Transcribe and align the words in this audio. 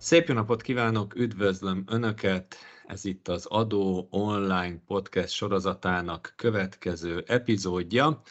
Szép 0.00 0.28
jó 0.28 0.34
napot 0.34 0.62
kívánok, 0.62 1.14
üdvözlöm 1.14 1.84
Önöket! 1.86 2.56
Ez 2.86 3.04
itt 3.04 3.28
az 3.28 3.46
Adó 3.46 4.08
Online 4.10 4.82
Podcast 4.86 5.32
sorozatának 5.32 6.32
következő 6.36 7.24
epizódja, 7.26 8.22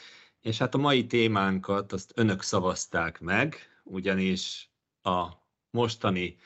és 0.41 0.57
hát 0.57 0.73
a 0.73 0.77
mai 0.77 1.05
témánkat 1.05 1.93
azt 1.93 2.11
Önök 2.15 2.41
szavazták 2.41 3.19
meg, 3.19 3.55
ugyanis 3.83 4.71
a 5.01 5.27
mostani 5.69 6.37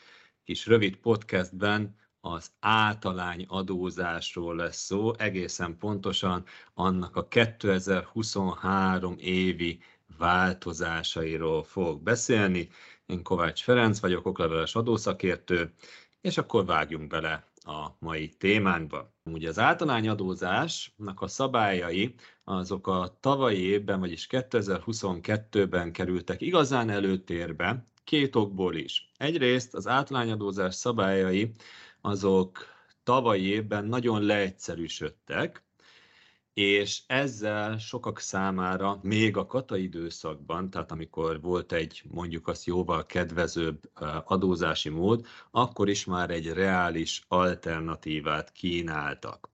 kis 0.43 0.65
rövid 0.65 0.95
podcastben 0.95 1.95
az 2.21 2.51
általány 2.59 3.45
adózásról 3.47 4.55
lesz 4.55 4.83
szó, 4.83 5.13
egészen 5.17 5.77
pontosan 5.77 6.45
annak 6.73 7.15
a 7.15 7.27
2023 7.27 9.15
évi 9.17 9.79
változásairól 10.17 11.63
fog 11.63 12.01
beszélni. 12.01 12.69
Én 13.11 13.23
Kovács 13.23 13.63
Ferenc 13.63 13.99
vagyok, 13.99 14.25
okleveles 14.25 14.75
adószakértő, 14.75 15.73
és 16.21 16.37
akkor 16.37 16.65
vágjunk 16.65 17.07
bele 17.07 17.47
a 17.55 17.87
mai 17.99 18.29
témánkba. 18.29 19.13
Ugye 19.23 19.49
az 19.49 19.59
általányadózásnak 19.59 21.21
a 21.21 21.27
szabályai 21.27 22.15
azok 22.43 22.87
a 22.87 23.17
tavalyi 23.19 23.59
évben, 23.59 23.99
vagyis 23.99 24.27
2022-ben 24.29 25.91
kerültek 25.91 26.41
igazán 26.41 26.89
előtérbe, 26.89 27.87
két 28.03 28.35
okból 28.35 28.75
is. 28.75 29.11
Egyrészt 29.17 29.73
az 29.73 29.87
általányadózás 29.87 30.75
szabályai 30.75 31.51
azok 32.01 32.65
tavalyi 33.03 33.45
évben 33.45 33.85
nagyon 33.85 34.23
leegyszerűsödtek, 34.23 35.63
és 36.53 37.01
ezzel 37.07 37.77
sokak 37.77 38.19
számára 38.19 38.99
még 39.01 39.37
a 39.37 39.45
kata 39.45 39.77
időszakban, 39.77 40.69
tehát 40.69 40.91
amikor 40.91 41.41
volt 41.41 41.71
egy 41.71 42.03
mondjuk 42.07 42.47
azt 42.47 42.65
jóval 42.65 43.05
kedvezőbb 43.05 43.89
adózási 44.23 44.89
mód, 44.89 45.25
akkor 45.51 45.89
is 45.89 46.05
már 46.05 46.29
egy 46.29 46.53
reális 46.53 47.23
alternatívát 47.27 48.51
kínáltak. 48.51 49.49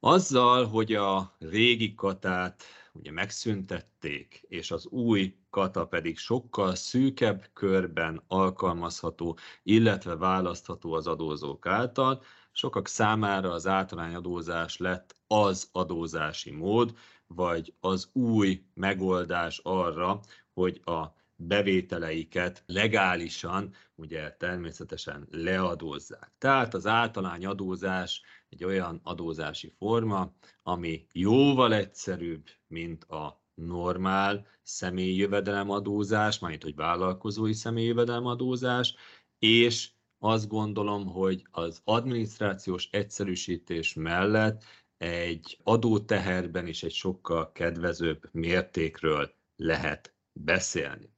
Azzal, 0.00 0.66
hogy 0.66 0.94
a 0.94 1.36
régi 1.38 1.94
katát 1.94 2.62
ugye 2.92 3.12
megszüntették, 3.12 4.44
és 4.48 4.70
az 4.70 4.86
új 4.86 5.36
kata 5.50 5.86
pedig 5.86 6.18
sokkal 6.18 6.74
szűkebb 6.74 7.50
körben 7.52 8.22
alkalmazható, 8.26 9.38
illetve 9.62 10.16
választható 10.16 10.92
az 10.92 11.06
adózók 11.06 11.66
által, 11.66 12.22
sokak 12.52 12.88
számára 12.88 13.52
az 13.52 13.66
általányadózás 13.66 14.76
lett 14.76 15.16
az 15.26 15.68
adózási 15.72 16.50
mód, 16.50 16.94
vagy 17.26 17.74
az 17.80 18.08
új 18.12 18.62
megoldás 18.74 19.60
arra, 19.62 20.20
hogy 20.52 20.80
a 20.84 21.20
bevételeiket 21.36 22.62
legálisan, 22.66 23.74
ugye 23.94 24.30
természetesen 24.30 25.26
leadózzák. 25.30 26.32
Tehát 26.38 26.74
az 26.74 26.86
általányadózás 26.86 28.22
egy 28.48 28.64
olyan 28.64 29.00
adózási 29.02 29.72
forma, 29.78 30.32
ami 30.62 31.06
jóval 31.12 31.74
egyszerűbb, 31.74 32.46
mint 32.66 33.04
a 33.04 33.42
normál 33.54 34.46
személyi 34.62 35.16
jövedelemadózás, 35.16 36.38
majd 36.38 36.62
hogy 36.62 36.74
vállalkozói 36.74 37.52
személyi 37.52 37.86
jövedelemadózás, 37.86 38.94
és 39.38 39.90
azt 40.24 40.48
gondolom, 40.48 41.06
hogy 41.06 41.46
az 41.50 41.80
adminisztrációs 41.84 42.88
egyszerűsítés 42.90 43.94
mellett 43.94 44.64
egy 44.96 45.58
adóteherben 45.62 46.66
is 46.66 46.82
egy 46.82 46.92
sokkal 46.92 47.52
kedvezőbb 47.52 48.28
mértékről 48.32 49.34
lehet 49.56 50.14
beszélni. 50.32 51.10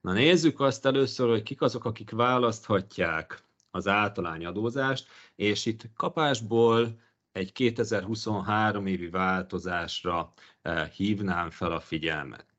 Na 0.00 0.12
nézzük 0.12 0.60
azt 0.60 0.86
először, 0.86 1.28
hogy 1.28 1.42
kik 1.42 1.60
azok, 1.60 1.84
akik 1.84 2.10
választhatják 2.10 3.44
az 3.70 3.86
általányadózást, 3.88 5.08
és 5.34 5.66
itt 5.66 5.82
kapásból 5.94 7.00
egy 7.32 7.52
2023 7.52 8.86
évi 8.86 9.08
változásra 9.08 10.32
eh, 10.62 10.88
hívnám 10.88 11.50
fel 11.50 11.72
a 11.72 11.80
figyelmet 11.80 12.51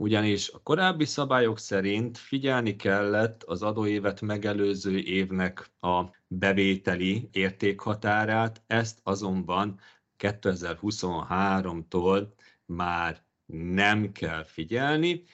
ugyanis 0.00 0.50
a 0.50 0.60
korábbi 0.62 1.04
szabályok 1.04 1.58
szerint 1.58 2.18
figyelni 2.18 2.76
kellett 2.76 3.42
az 3.42 3.62
adóévet 3.62 4.20
megelőző 4.20 4.98
évnek 4.98 5.70
a 5.80 6.04
bevételi 6.26 7.28
értékhatárát, 7.32 8.62
ezt 8.66 9.00
azonban 9.02 9.80
2023-tól 10.18 12.26
már 12.64 13.24
nem 13.46 14.12
kell 14.12 14.44
figyelni. 14.44 15.24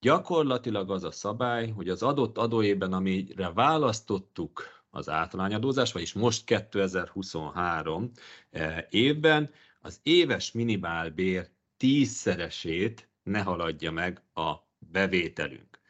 Gyakorlatilag 0.00 0.90
az 0.90 1.04
a 1.04 1.10
szabály, 1.10 1.70
hogy 1.70 1.88
az 1.88 2.02
adott 2.02 2.38
adóében, 2.38 2.92
amire 2.92 3.52
választottuk 3.52 4.62
az 4.90 5.08
általányadózást, 5.08 5.92
vagyis 5.92 6.12
most 6.12 6.44
2023 6.44 8.10
eh, 8.50 8.86
évben, 8.90 9.50
az 9.80 10.00
éves 10.02 10.52
minimálbér 10.52 11.50
tízszeresét 11.76 13.09
ne 13.22 13.40
haladja 13.40 13.90
meg 13.90 14.22
a 14.34 14.54
bevételünk. 14.78 15.80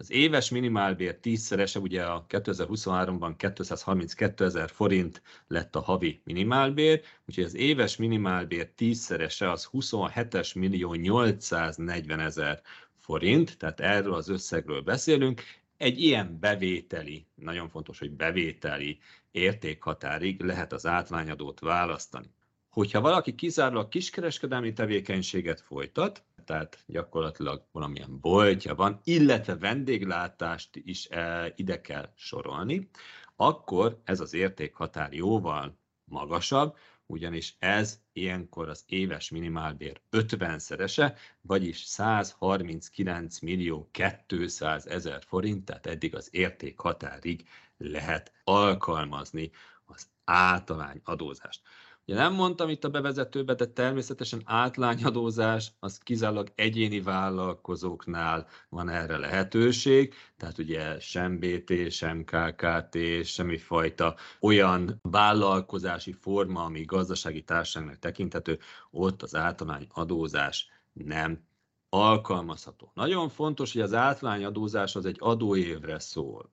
Az 0.00 0.10
éves 0.10 0.50
minimálbér 0.50 1.18
tízszerese, 1.18 1.78
ugye 1.78 2.04
a 2.04 2.26
2023-ban 2.28 3.34
232 3.36 4.44
ezer 4.44 4.70
forint 4.70 5.22
lett 5.46 5.76
a 5.76 5.80
havi 5.80 6.20
minimálbér, 6.24 7.02
úgyhogy 7.26 7.44
az 7.44 7.54
éves 7.54 7.96
minimálbér 7.96 8.70
tízszerese 8.70 9.50
az 9.50 9.64
27 9.64 10.54
millió 10.54 10.94
840 10.94 12.20
ezer 12.20 12.62
forint, 12.98 13.58
tehát 13.58 13.80
erről 13.80 14.14
az 14.14 14.28
összegről 14.28 14.80
beszélünk. 14.80 15.42
Egy 15.76 16.00
ilyen 16.02 16.38
bevételi, 16.40 17.26
nagyon 17.34 17.68
fontos, 17.68 17.98
hogy 17.98 18.10
bevételi 18.10 18.98
értékhatárig 19.30 20.40
lehet 20.40 20.72
az 20.72 20.86
átlányadót 20.86 21.60
választani. 21.60 22.30
Hogyha 22.70 23.00
valaki 23.00 23.34
kizárólag 23.34 23.88
kiskereskedelmi 23.88 24.72
tevékenységet 24.72 25.60
folytat, 25.60 26.24
tehát 26.50 26.84
gyakorlatilag 26.86 27.64
valamilyen 27.72 28.20
boltja 28.20 28.74
van, 28.74 29.00
illetve 29.04 29.56
vendéglátást 29.56 30.76
is 30.76 31.06
eh, 31.06 31.52
ide 31.56 31.80
kell 31.80 32.12
sorolni, 32.14 32.88
akkor 33.36 34.00
ez 34.04 34.20
az 34.20 34.34
értékhatár 34.34 35.12
jóval 35.12 35.78
magasabb, 36.04 36.76
ugyanis 37.06 37.56
ez 37.58 38.00
ilyenkor 38.12 38.68
az 38.68 38.84
éves 38.86 39.30
minimálbér 39.30 40.00
50-szerese, 40.10 41.16
vagyis 41.40 41.78
139 41.78 43.38
millió 43.38 43.90
200 44.26 44.86
ezer 44.86 45.22
forint, 45.26 45.64
tehát 45.64 45.86
eddig 45.86 46.14
az 46.14 46.28
értékhatárig 46.32 47.48
lehet 47.76 48.32
alkalmazni 48.44 49.50
az 49.84 50.08
általány 50.24 51.00
adózást. 51.04 51.62
Ugye 52.10 52.18
nem 52.18 52.34
mondtam 52.34 52.68
itt 52.68 52.84
a 52.84 52.88
bevezetőbe, 52.88 53.54
de 53.54 53.66
természetesen 53.66 54.42
átlányadózás 54.44 55.72
az 55.80 55.98
kizárólag 55.98 56.52
egyéni 56.54 57.00
vállalkozóknál 57.00 58.46
van 58.68 58.88
erre 58.88 59.16
lehetőség, 59.16 60.14
tehát 60.36 60.58
ugye 60.58 61.00
sem 61.00 61.38
BT, 61.38 61.90
sem 61.90 62.24
KKT, 62.24 63.24
semmifajta 63.24 64.14
olyan 64.40 64.98
vállalkozási 65.02 66.12
forma, 66.12 66.64
ami 66.64 66.84
gazdasági 66.84 67.42
társaságnak 67.42 67.98
tekinthető, 67.98 68.58
ott 68.90 69.22
az 69.22 69.34
általányadózás 69.34 70.68
nem 70.92 71.44
alkalmazható. 71.88 72.90
Nagyon 72.94 73.28
fontos, 73.28 73.72
hogy 73.72 73.82
az 73.82 73.94
általányadózás 73.94 74.96
az 74.96 75.04
egy 75.04 75.16
adóévre 75.18 75.98
szól. 75.98 76.50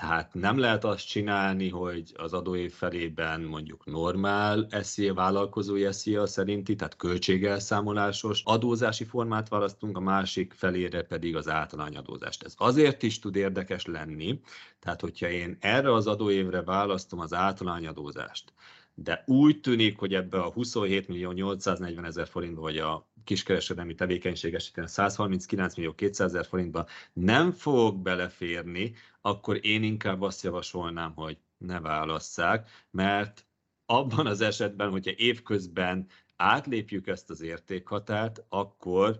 Tehát 0.00 0.34
nem 0.34 0.58
lehet 0.58 0.84
azt 0.84 1.06
csinálni, 1.06 1.68
hogy 1.68 2.12
az 2.16 2.32
adóév 2.32 2.72
felében 2.72 3.40
mondjuk 3.40 3.86
normál 3.86 4.68
SZIA, 4.82 5.14
vállalkozói 5.14 5.92
SZIA 5.92 6.26
szerinti, 6.26 6.74
tehát 6.74 6.96
költségelszámolásos 6.96 8.42
adózási 8.44 9.04
formát 9.04 9.48
választunk, 9.48 9.96
a 9.96 10.00
másik 10.00 10.52
felére 10.52 11.02
pedig 11.02 11.36
az 11.36 11.48
általányadózást. 11.48 12.42
Ez 12.42 12.54
azért 12.56 13.02
is 13.02 13.18
tud 13.18 13.36
érdekes 13.36 13.86
lenni, 13.86 14.40
tehát 14.78 15.00
hogyha 15.00 15.28
én 15.28 15.56
erre 15.60 15.92
az 15.92 16.06
adóévre 16.06 16.62
választom 16.62 17.20
az 17.20 17.34
általányadózást, 17.34 18.52
de 19.02 19.22
úgy 19.26 19.60
tűnik, 19.60 19.98
hogy 19.98 20.14
ebbe 20.14 20.40
a 20.40 20.52
27 20.52 21.08
millió 21.08 21.32
840 21.32 22.04
ezer 22.04 22.28
forintba, 22.28 22.60
vagy 22.60 22.78
a 22.78 23.08
kiskereskedelmi 23.24 23.94
tevékenység 23.94 24.54
esetén 24.54 24.86
139 24.86 25.74
millió 25.74 25.94
200 25.94 26.28
ezer 26.28 26.46
forintba 26.46 26.86
nem 27.12 27.52
fog 27.52 27.96
beleférni, 27.96 28.94
akkor 29.20 29.58
én 29.66 29.82
inkább 29.82 30.22
azt 30.22 30.42
javasolnám, 30.42 31.12
hogy 31.14 31.38
ne 31.58 31.80
válasszák, 31.80 32.70
mert 32.90 33.46
abban 33.86 34.26
az 34.26 34.40
esetben, 34.40 34.90
hogyha 34.90 35.12
évközben 35.16 36.06
átlépjük 36.36 37.06
ezt 37.06 37.30
az 37.30 37.40
értékhatárt, 37.40 38.44
akkor 38.48 39.18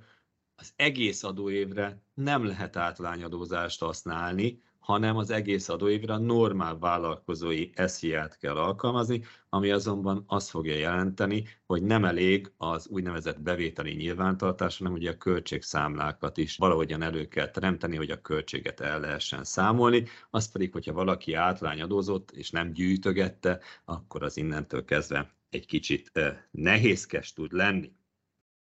az 0.54 0.72
egész 0.76 1.22
adóévre 1.22 2.02
nem 2.14 2.44
lehet 2.44 2.76
átlányadózást 2.76 3.80
használni, 3.80 4.62
hanem 4.90 5.16
az 5.16 5.30
egész 5.30 5.68
adóévre 5.68 6.12
a 6.12 6.18
normál 6.18 6.78
vállalkozói 6.78 7.70
SZIA-t 7.74 8.38
kell 8.38 8.56
alkalmazni, 8.56 9.24
ami 9.48 9.70
azonban 9.70 10.24
azt 10.26 10.50
fogja 10.50 10.74
jelenteni, 10.74 11.44
hogy 11.66 11.82
nem 11.82 12.04
elég 12.04 12.52
az 12.56 12.88
úgynevezett 12.88 13.40
bevételi 13.40 13.94
nyilvántartás, 13.94 14.78
hanem 14.78 14.92
ugye 14.92 15.10
a 15.10 15.16
költségszámlákat 15.16 16.36
is 16.36 16.56
valahogyan 16.56 17.02
elő 17.02 17.28
kell 17.28 17.50
teremteni, 17.50 17.96
hogy 17.96 18.10
a 18.10 18.20
költséget 18.20 18.80
el 18.80 19.00
lehessen 19.00 19.44
számolni, 19.44 20.04
az 20.30 20.52
pedig, 20.52 20.72
hogyha 20.72 20.92
valaki 20.92 21.34
átlányadózott 21.34 22.30
és 22.30 22.50
nem 22.50 22.72
gyűjtögette, 22.72 23.60
akkor 23.84 24.22
az 24.22 24.36
innentől 24.36 24.84
kezdve 24.84 25.34
egy 25.50 25.66
kicsit 25.66 26.12
nehézkes 26.50 27.32
tud 27.32 27.52
lenni. 27.52 27.92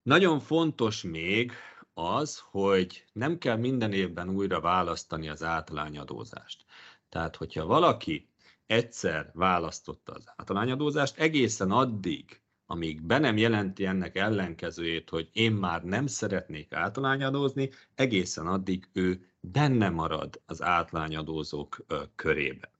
Nagyon 0.02 0.40
fontos 0.40 1.02
még, 1.02 1.52
az, 1.94 2.42
hogy 2.50 3.04
nem 3.12 3.38
kell 3.38 3.56
minden 3.56 3.92
évben 3.92 4.28
újra 4.28 4.60
választani 4.60 5.28
az 5.28 5.42
általányadózást. 5.42 6.64
Tehát, 7.08 7.36
hogyha 7.36 7.66
valaki 7.66 8.28
egyszer 8.66 9.30
választotta 9.34 10.12
az 10.12 10.32
általányadózást, 10.36 11.18
egészen 11.18 11.70
addig, 11.70 12.40
amíg 12.66 13.02
be 13.02 13.18
nem 13.18 13.36
jelenti 13.36 13.86
ennek 13.86 14.16
ellenkezőjét, 14.16 15.10
hogy 15.10 15.28
én 15.32 15.52
már 15.52 15.84
nem 15.84 16.06
szeretnék 16.06 16.72
általányadózni, 16.72 17.70
egészen 17.94 18.46
addig 18.46 18.88
ő 18.92 19.28
benne 19.40 19.88
marad 19.88 20.42
az 20.46 20.62
általányadózók 20.62 21.84
körébe. 22.14 22.73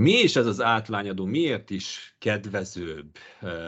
Mi 0.00 0.12
is 0.12 0.36
ez 0.36 0.46
az 0.46 0.60
átlányadó, 0.60 1.24
miért 1.24 1.70
is 1.70 2.14
kedvezőbb, 2.18 3.16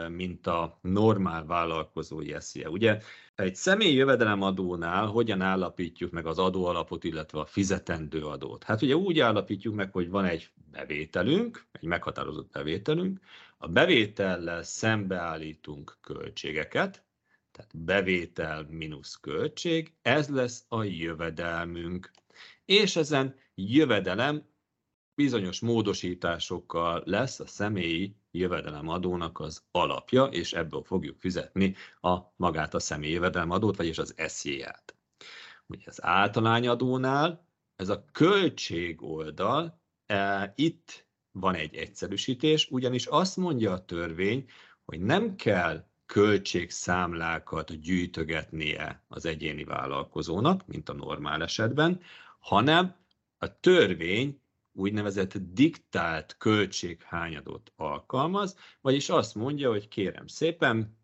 mint 0.09 0.47
a 0.47 0.79
normál 0.81 1.45
vállalkozói 1.45 2.33
eszje? 2.33 2.69
Ugye 2.69 2.99
egy 3.35 3.55
személyi 3.55 3.95
jövedelemadónál 3.95 5.05
hogyan 5.05 5.41
állapítjuk 5.41 6.11
meg 6.11 6.25
az 6.25 6.39
adóalapot, 6.39 7.03
illetve 7.03 7.39
a 7.39 7.45
fizetendő 7.45 8.25
adót? 8.25 8.63
Hát 8.63 8.81
ugye 8.81 8.95
úgy 8.95 9.19
állapítjuk 9.19 9.75
meg, 9.75 9.91
hogy 9.91 10.09
van 10.09 10.25
egy 10.25 10.49
bevételünk, 10.71 11.65
egy 11.71 11.87
meghatározott 11.87 12.51
bevételünk, 12.51 13.19
a 13.57 13.67
bevétellel 13.67 14.63
szembeállítunk 14.63 15.97
költségeket, 16.01 17.03
tehát 17.51 17.71
bevétel 17.77 18.65
mínusz 18.69 19.15
költség, 19.15 19.93
ez 20.01 20.29
lesz 20.29 20.65
a 20.67 20.83
jövedelmünk. 20.83 22.11
És 22.65 22.95
ezen 22.95 23.35
jövedelem 23.55 24.51
bizonyos 25.15 25.59
módosításokkal 25.59 27.03
lesz 27.05 27.39
a 27.39 27.47
személyi 27.47 28.15
jövedelemadónak 28.31 29.39
az 29.39 29.63
alapja, 29.71 30.23
és 30.23 30.53
ebből 30.53 30.83
fogjuk 30.83 31.19
fizetni 31.19 31.75
a 32.01 32.17
magát 32.35 32.73
a 32.73 32.79
személyi 32.79 33.13
jövedelemadót, 33.13 33.75
vagyis 33.75 33.97
az 33.97 34.15
SZJ-ját. 34.27 34.95
Ugye 35.67 35.83
az 35.85 36.03
általányadónál 36.03 37.47
ez 37.75 37.89
a 37.89 38.05
költség 38.11 39.01
oldal, 39.01 39.81
e, 40.05 40.53
itt 40.55 41.07
van 41.31 41.55
egy 41.55 41.75
egyszerűsítés, 41.75 42.67
ugyanis 42.69 43.05
azt 43.05 43.37
mondja 43.37 43.71
a 43.71 43.85
törvény, 43.85 44.49
hogy 44.85 44.99
nem 44.99 45.35
kell 45.35 45.87
költségszámlákat 46.05 47.79
gyűjtögetnie 47.79 49.03
az 49.07 49.25
egyéni 49.25 49.63
vállalkozónak, 49.63 50.67
mint 50.67 50.89
a 50.89 50.93
normál 50.93 51.43
esetben, 51.43 52.01
hanem 52.39 52.95
a 53.37 53.59
törvény 53.59 54.41
úgynevezett 54.73 55.37
diktált 55.37 56.35
költséghányadot 56.37 57.71
alkalmaz, 57.75 58.57
vagyis 58.81 59.09
azt 59.09 59.35
mondja, 59.35 59.69
hogy 59.69 59.87
kérem 59.87 60.27
szépen, 60.27 60.97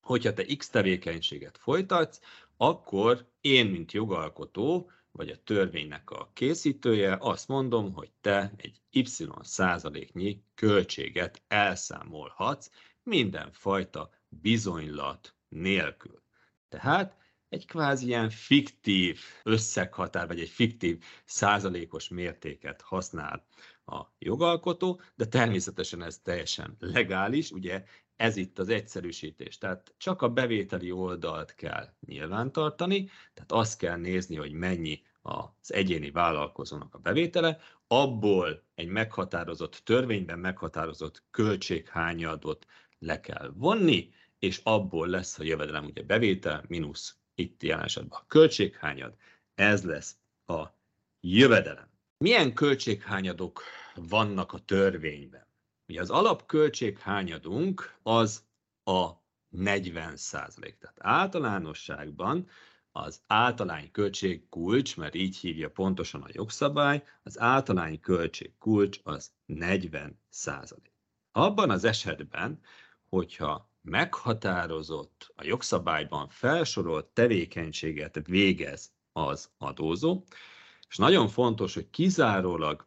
hogyha 0.00 0.32
te 0.32 0.44
X 0.56 0.70
tevékenységet 0.70 1.58
folytatsz, 1.58 2.20
akkor 2.56 3.28
én, 3.40 3.66
mint 3.66 3.92
jogalkotó, 3.92 4.90
vagy 5.12 5.28
a 5.28 5.42
törvénynek 5.42 6.10
a 6.10 6.30
készítője, 6.32 7.16
azt 7.20 7.48
mondom, 7.48 7.92
hogy 7.92 8.10
te 8.20 8.52
egy 8.56 8.80
Y 8.90 9.04
százaléknyi 9.40 10.42
költséget 10.54 11.42
elszámolhatsz 11.48 12.70
mindenfajta 13.02 14.10
bizonylat 14.28 15.34
nélkül. 15.48 16.22
Tehát 16.68 17.16
egy 17.54 17.66
kvázi 17.66 18.06
ilyen 18.06 18.30
fiktív 18.30 19.20
összeghatár, 19.42 20.26
vagy 20.26 20.40
egy 20.40 20.48
fiktív 20.48 21.04
százalékos 21.24 22.08
mértéket 22.08 22.80
használ 22.82 23.46
a 23.86 24.02
jogalkotó, 24.18 25.00
de 25.14 25.26
természetesen 25.26 26.02
ez 26.02 26.18
teljesen 26.18 26.76
legális, 26.78 27.50
ugye 27.50 27.84
ez 28.16 28.36
itt 28.36 28.58
az 28.58 28.68
egyszerűsítés. 28.68 29.58
Tehát 29.58 29.94
csak 29.96 30.22
a 30.22 30.28
bevételi 30.28 30.90
oldalt 30.90 31.54
kell 31.54 31.88
nyilvántartani, 32.06 33.10
tehát 33.34 33.52
azt 33.52 33.78
kell 33.78 33.96
nézni, 33.96 34.36
hogy 34.36 34.52
mennyi 34.52 35.02
az 35.22 35.72
egyéni 35.72 36.10
vállalkozónak 36.10 36.94
a 36.94 36.98
bevétele, 36.98 37.58
abból 37.86 38.64
egy 38.74 38.88
meghatározott 38.88 39.80
törvényben 39.84 40.38
meghatározott 40.38 41.22
költséghányadot 41.30 42.66
le 42.98 43.20
kell 43.20 43.52
vonni, 43.54 44.10
és 44.38 44.60
abból 44.62 45.08
lesz 45.08 45.38
a 45.38 45.42
jövedelem 45.42 45.84
ugye 45.84 46.02
bevétel 46.02 46.64
mínusz 46.68 47.18
itt 47.34 47.62
jelen 47.62 47.84
esetben 47.84 48.18
a 48.18 48.26
költséghányad, 48.26 49.14
ez 49.54 49.84
lesz 49.84 50.16
a 50.46 50.64
jövedelem. 51.20 51.88
Milyen 52.18 52.54
költséghányadok 52.54 53.62
vannak 53.94 54.52
a 54.52 54.58
törvényben? 54.58 55.46
Mi 55.86 55.98
az 55.98 56.10
alapköltséghányadunk 56.10 57.94
az 58.02 58.44
a 58.84 59.10
40 59.48 60.16
százalék. 60.16 60.78
Tehát 60.78 60.96
általánosságban 61.00 62.48
az 62.92 63.22
általány 63.26 63.90
költség 63.90 64.48
kulcs, 64.48 64.96
mert 64.96 65.14
így 65.14 65.36
hívja 65.36 65.70
pontosan 65.70 66.22
a 66.22 66.28
jogszabály, 66.32 67.04
az 67.22 67.38
általány 67.38 68.00
költség 68.00 68.52
kulcs 68.58 69.00
az 69.02 69.32
40 69.46 70.20
százalék. 70.28 70.92
Abban 71.32 71.70
az 71.70 71.84
esetben, 71.84 72.60
hogyha 73.08 73.73
meghatározott, 73.84 75.32
a 75.36 75.44
jogszabályban 75.44 76.28
felsorolt 76.28 77.06
tevékenységet 77.06 78.26
végez 78.26 78.92
az 79.12 79.50
adózó, 79.58 80.24
és 80.88 80.96
nagyon 80.96 81.28
fontos, 81.28 81.74
hogy 81.74 81.90
kizárólag 81.90 82.86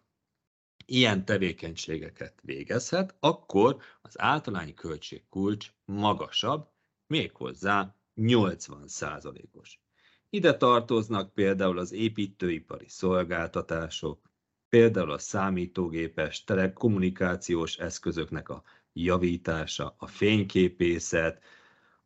ilyen 0.85 1.25
tevékenységeket 1.25 2.39
végezhet, 2.41 3.15
akkor 3.19 3.77
az 4.01 4.19
általány 4.19 4.73
költségkulcs 4.73 5.71
magasabb, 5.85 6.69
méghozzá 7.07 7.95
80%-os. 8.15 9.79
Ide 10.29 10.57
tartoznak 10.57 11.33
például 11.33 11.77
az 11.77 11.91
építőipari 11.91 12.87
szolgáltatások, 12.87 14.31
például 14.69 15.11
a 15.11 15.17
számítógépes 15.17 16.43
telekommunikációs 16.43 17.77
eszközöknek 17.77 18.49
a 18.49 18.63
javítása, 19.03 19.95
a 19.97 20.07
fényképészet, 20.07 21.41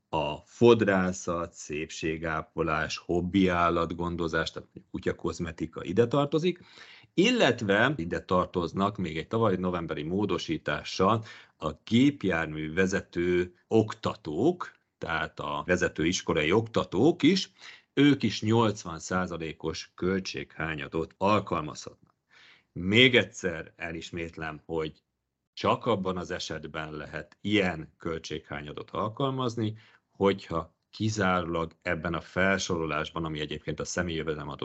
a 0.10 0.36
fodrászat, 0.46 1.54
szépségápolás, 1.54 2.98
hobbi 2.98 3.48
állatgondozás, 3.48 4.52
tehát 4.52 4.70
kutyakozmetika 4.92 5.84
ide 5.84 6.08
tartozik, 6.08 6.60
illetve 7.14 7.94
ide 7.96 8.20
tartoznak 8.20 8.98
még 8.98 9.18
egy 9.18 9.28
tavaly 9.28 9.56
novemberi 9.56 10.04
módosítással 10.04 11.24
a 11.58 11.72
gépjármű 11.84 12.74
vezető 12.74 13.54
oktatók, 13.68 14.72
tehát 14.98 15.40
a 15.40 15.64
vezetőiskolai 15.66 16.52
oktatók 16.52 17.24
is, 17.24 17.52
ők 17.94 18.24
is 18.24 18.42
80%-os 18.46 19.92
költséghányadot 19.96 21.14
alkalmazhatnak. 21.18 22.16
Még 22.72 23.16
egyszer 23.16 23.74
elismétlem, 23.76 24.62
hogy 24.66 25.04
csak 25.54 25.86
abban 25.86 26.18
az 26.18 26.32
esetben 26.32 26.92
lehet 26.92 27.38
ilyen 27.42 27.94
költséghányadot 27.98 28.92
alkalmazni, 28.92 29.78
hogyha 30.12 30.76
kizárólag 30.90 31.76
ebben 31.82 32.14
a 32.14 32.22
felsorolásban, 32.22 33.26
ami 33.26 33.40
egyébként 33.40 33.80
a 33.80 33.86
személyi 33.86 34.24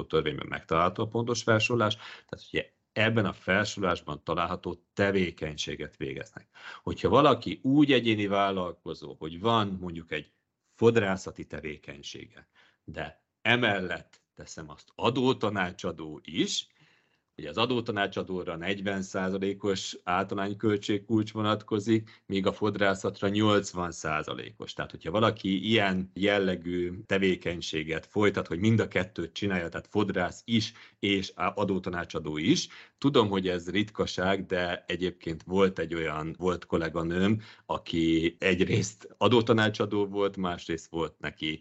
törvényben 0.09 0.47
megtalálható 0.49 1.03
a 1.03 1.09
pontos 1.09 1.43
felsorolás, 1.43 1.95
tehát 1.95 2.47
ugye 2.53 2.71
ebben 2.93 3.25
a 3.25 3.33
felsorolásban 3.33 4.25
található 4.25 4.85
tevékenységet 4.95 5.97
végeznek. 5.97 6.49
Hogyha 6.83 7.09
valaki 7.09 7.61
úgy 7.63 7.93
egyéni 7.93 8.27
vállalkozó, 8.27 9.17
hogy 9.19 9.41
van 9.41 9.77
mondjuk 9.81 10.13
egy 10.13 10.33
fodrászati 10.75 11.47
tevékenysége, 11.47 12.49
de 12.85 13.23
emellett 13.43 14.21
teszem 14.35 14.71
azt 14.71 14.93
adótanácsadó 14.95 16.21
is, 16.25 16.67
Ugye 17.39 17.49
az 17.49 17.57
adótanácsadóra 17.57 18.57
40%-os 18.61 19.99
általány 20.05 20.57
költségkulcs 20.57 21.33
vonatkozik, 21.33 22.23
míg 22.27 22.47
a 22.47 22.53
fodrászatra 22.53 23.29
80%-os. 23.33 24.73
Tehát, 24.73 24.91
hogyha 24.91 25.11
valaki 25.11 25.69
ilyen 25.69 26.11
jellegű 26.15 26.93
tevékenységet 27.07 28.07
folytat, 28.07 28.47
hogy 28.47 28.59
mind 28.59 28.81
a 28.81 28.89
kettőt 28.89 29.33
csinálja, 29.33 29.69
tehát 29.69 29.87
fodrász 29.91 30.43
is 30.45 30.73
és 30.99 31.33
adótanácsadó 31.35 32.37
is, 32.37 32.69
tudom, 32.99 33.29
hogy 33.29 33.49
ez 33.49 33.71
ritkaság, 33.71 34.47
de 34.47 34.85
egyébként 34.87 35.43
volt 35.43 35.79
egy 35.79 35.95
olyan, 35.95 36.35
volt 36.39 36.67
kolléganőm, 36.67 37.41
aki 37.67 38.37
egyrészt 38.39 39.15
adótanácsadó 39.19 40.07
volt, 40.07 40.37
másrészt 40.37 40.91
volt 40.91 41.19
neki 41.19 41.61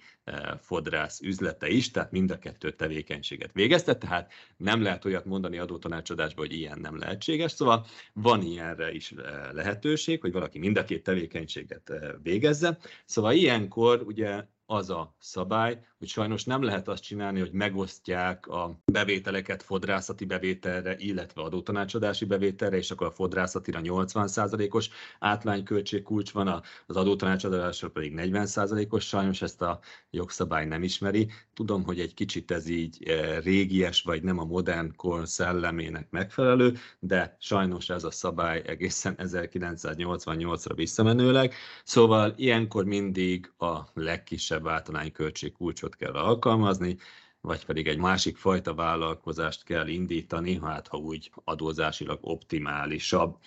fodrász 0.59 1.21
üzlete 1.21 1.67
is, 1.67 1.91
tehát 1.91 2.11
mind 2.11 2.31
a 2.31 2.39
kettő 2.39 2.71
tevékenységet 2.71 3.53
végezte, 3.53 3.97
tehát 3.97 4.31
nem 4.57 4.81
lehet 4.81 5.05
olyat 5.05 5.25
mondani 5.25 5.57
adótanácsadásban, 5.57 6.45
hogy 6.45 6.55
ilyen 6.55 6.79
nem 6.79 6.97
lehetséges, 6.97 7.51
szóval 7.51 7.85
van 8.13 8.41
ilyenre 8.41 8.91
is 8.91 9.13
lehetőség, 9.51 10.21
hogy 10.21 10.31
valaki 10.31 10.59
mind 10.59 10.77
a 10.77 10.83
két 10.83 11.03
tevékenységet 11.03 11.91
végezze, 12.23 12.77
szóval 13.05 13.33
ilyenkor 13.33 14.01
ugye 14.01 14.43
az 14.65 14.89
a 14.89 15.15
szabály, 15.19 15.79
hogy 15.97 16.07
sajnos 16.07 16.43
nem 16.43 16.63
lehet 16.63 16.87
azt 16.87 17.03
csinálni, 17.03 17.39
hogy 17.39 17.51
megosztják 17.51 18.47
a 18.47 18.79
bevételeket 18.85 19.63
fodrászati 19.63 20.25
bevételre, 20.25 20.95
illetve 20.97 21.41
adótanácsadási 21.41 22.25
bevételre, 22.25 22.77
és 22.77 22.91
akkor 22.91 23.07
a 23.07 23.11
fodrászatira 23.11 23.79
80%-os 23.83 24.89
átlányköltség 25.19 26.03
kulcs 26.03 26.31
van, 26.31 26.63
az 26.87 26.95
adótanácsadásra 26.95 27.89
pedig 27.89 28.13
40%-os. 28.15 29.07
Sajnos 29.07 29.41
ezt 29.41 29.61
a 29.61 29.79
jogszabály 30.09 30.65
nem 30.65 30.83
ismeri. 30.83 31.29
Tudom, 31.53 31.83
hogy 31.83 31.99
egy 31.99 32.13
kicsit 32.13 32.51
ez 32.51 32.67
így 32.67 33.03
eh, 33.03 33.37
régies, 33.43 34.01
vagy 34.01 34.23
nem 34.23 34.39
a 34.39 34.45
modern 34.45 34.95
kor 34.95 35.27
szellemének 35.27 36.07
megfelelő, 36.09 36.77
de 36.99 37.35
sajnos 37.39 37.89
ez 37.89 38.03
a 38.03 38.11
szabály 38.11 38.63
egészen 38.65 39.15
1988-ra 39.17 40.71
visszamenőleg. 40.75 41.53
Szóval 41.83 42.33
ilyenkor 42.37 42.85
mindig 42.85 43.53
a 43.57 43.79
legkisebb 43.93 44.54
általányköltség 44.63 45.53
kulcsot 45.53 45.95
kell 45.95 46.13
alkalmazni, 46.13 46.97
vagy 47.41 47.65
pedig 47.65 47.87
egy 47.87 47.97
másik 47.97 48.37
fajta 48.37 48.73
vállalkozást 48.73 49.63
kell 49.63 49.87
indítani, 49.87 50.59
hát 50.59 50.87
ha 50.87 50.97
úgy 50.97 51.31
adózásilag 51.43 52.19
optimálisabb. 52.21 53.37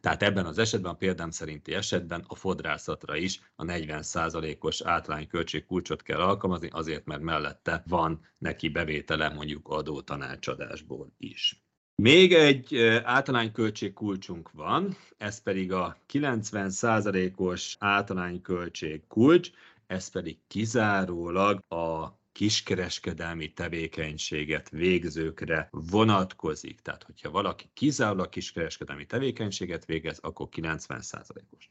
Tehát 0.00 0.22
ebben 0.22 0.46
az 0.46 0.58
esetben, 0.58 0.92
a 0.92 0.96
példám 0.96 1.30
szerinti 1.30 1.74
esetben 1.74 2.24
a 2.28 2.34
fodrászatra 2.34 3.16
is 3.16 3.40
a 3.56 3.64
40%-os 3.64 4.82
átlányköltség 4.82 5.64
kulcsot 5.64 6.02
kell 6.02 6.20
alkalmazni, 6.20 6.68
azért 6.72 7.04
mert 7.04 7.20
mellette 7.20 7.82
van 7.86 8.20
neki 8.38 8.68
bevétele 8.68 9.28
mondjuk 9.28 9.68
adótanácsadásból 9.68 11.12
is. 11.18 11.64
Még 12.02 12.32
egy 12.32 12.76
általányköltség 13.04 13.92
kulcsunk 13.92 14.50
van, 14.52 14.96
ez 15.16 15.42
pedig 15.42 15.72
a 15.72 15.96
90%-os 16.12 17.76
általányköltség 17.78 19.06
kulcs, 19.08 19.50
ez 19.86 20.10
pedig 20.10 20.38
kizárólag 20.46 21.72
a 21.72 22.18
kiskereskedelmi 22.32 23.52
tevékenységet 23.52 24.70
végzőkre 24.70 25.68
vonatkozik. 25.70 26.80
Tehát, 26.80 27.02
hogyha 27.02 27.30
valaki 27.30 27.70
kizárólag 27.72 28.28
kiskereskedelmi 28.28 29.06
tevékenységet 29.06 29.84
végez, 29.84 30.18
akkor 30.18 30.48
90%-os. 30.56 31.70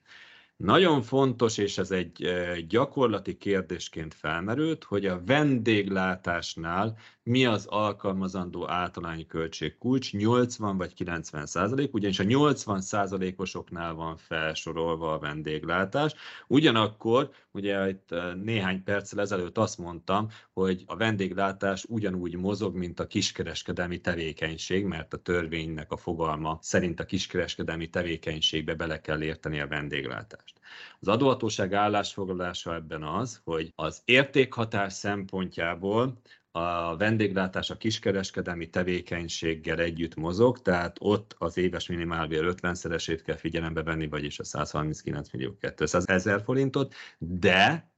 Nagyon 0.57 1.01
fontos, 1.01 1.57
és 1.57 1.77
ez 1.77 1.91
egy 1.91 2.29
gyakorlati 2.67 3.37
kérdésként 3.37 4.13
felmerült, 4.13 4.83
hogy 4.83 5.05
a 5.05 5.23
vendéglátásnál 5.23 6.97
mi 7.23 7.45
az 7.45 7.65
alkalmazandó 7.65 8.69
általányi 8.69 9.25
költség 9.25 9.77
kulcs, 9.77 10.13
80 10.13 10.77
vagy 10.77 10.93
90 10.93 11.45
százalék, 11.45 11.93
ugyanis 11.93 12.19
a 12.19 12.23
80 12.23 12.81
százalékosoknál 12.81 13.93
van 13.93 14.17
felsorolva 14.17 15.13
a 15.13 15.19
vendéglátás. 15.19 16.13
Ugyanakkor, 16.47 17.29
ugye 17.51 17.89
itt 17.89 18.15
néhány 18.43 18.83
perccel 18.83 19.19
ezelőtt 19.19 19.57
azt 19.57 19.77
mondtam, 19.77 20.27
hogy 20.53 20.83
a 20.85 20.95
vendéglátás 20.95 21.85
ugyanúgy 21.85 22.35
mozog, 22.35 22.75
mint 22.75 22.99
a 22.99 23.07
kiskereskedelmi 23.07 24.01
tevékenység, 24.01 24.85
mert 24.85 25.13
a 25.13 25.17
törvénynek 25.17 25.91
a 25.91 25.97
fogalma 25.97 26.57
szerint 26.61 26.99
a 26.99 27.05
kiskereskedelmi 27.05 27.89
tevékenységbe 27.89 28.73
bele 28.73 29.01
kell 29.01 29.21
érteni 29.21 29.59
a 29.59 29.67
vendéglátást. 29.67 30.59
Az 30.99 31.07
adóhatóság 31.07 31.73
állásfoglalása 31.73 32.75
ebben 32.75 33.03
az, 33.03 33.41
hogy 33.43 33.71
az 33.75 34.01
értékhatás 34.05 34.93
szempontjából 34.93 36.21
a 36.55 36.97
vendéglátás 36.97 37.69
a 37.69 37.77
kiskereskedelmi 37.77 38.69
tevékenységgel 38.69 39.79
együtt 39.79 40.15
mozog, 40.15 40.61
tehát 40.61 40.97
ott 40.99 41.35
az 41.37 41.57
éves 41.57 41.87
minimálbér 41.87 42.43
50-szeresét 42.47 43.21
kell 43.25 43.35
figyelembe 43.35 43.83
venni, 43.83 44.07
vagyis 44.07 44.39
a 44.39 44.43
139 44.43 45.31
millió 45.31 45.57
200 45.75 46.07
ezer 46.07 46.41
forintot, 46.43 46.93
de 47.17 47.91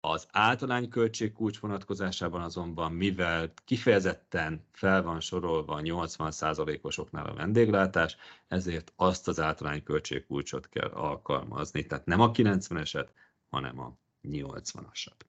az 0.00 0.26
általány 0.30 0.88
költségkulcs 0.88 1.58
vonatkozásában 1.58 2.42
azonban, 2.42 2.92
mivel 2.92 3.52
kifejezetten 3.64 4.66
fel 4.72 5.02
van 5.02 5.20
sorolva 5.20 5.74
a 5.74 5.80
80%-osoknál 5.80 7.26
a 7.26 7.34
vendéglátás, 7.34 8.16
ezért 8.46 8.92
azt 8.96 9.28
az 9.28 9.40
általány 9.40 9.82
költségkulcsot 9.82 10.68
kell 10.68 10.90
alkalmazni. 10.90 11.86
Tehát 11.86 12.06
nem 12.06 12.20
a 12.20 12.30
90-eset, 12.30 13.08
hanem 13.50 13.78
a 13.78 13.96
80-asat. 14.22 15.27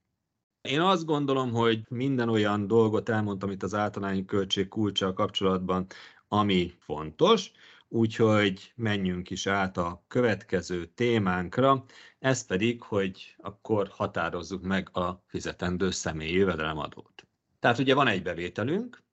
Én 0.70 0.82
azt 0.82 1.06
gondolom, 1.06 1.52
hogy 1.52 1.82
minden 1.90 2.30
olyan 2.30 2.68
dolgot 2.68 3.10
elmondtam 3.10 3.52
itt 3.52 3.64
az 3.64 3.74
általány 3.74 4.26
költség 4.26 4.68
kulcsal 4.68 5.14
kapcsolatban, 5.14 5.86
ami 6.28 6.74
fontos, 6.80 7.52
úgyhogy 7.88 8.74
menjünk 8.76 9.30
is 9.30 9.48
át 9.48 9.78
a 9.78 10.04
következő 10.08 10.86
témánkra, 10.86 11.86
ez 12.20 12.46
pedig, 12.46 12.82
hogy 12.82 13.36
akkor 13.38 13.88
határozzuk 13.92 14.64
meg 14.64 14.98
a 14.98 15.24
fizetendő 15.28 15.90
személyi 15.90 16.34
jövedelemadót. 16.34 17.28
Tehát 17.60 17.80
ugye 17.80 17.94
van 17.94 18.08
egy 18.08 18.24
bevételünk, 18.24 19.04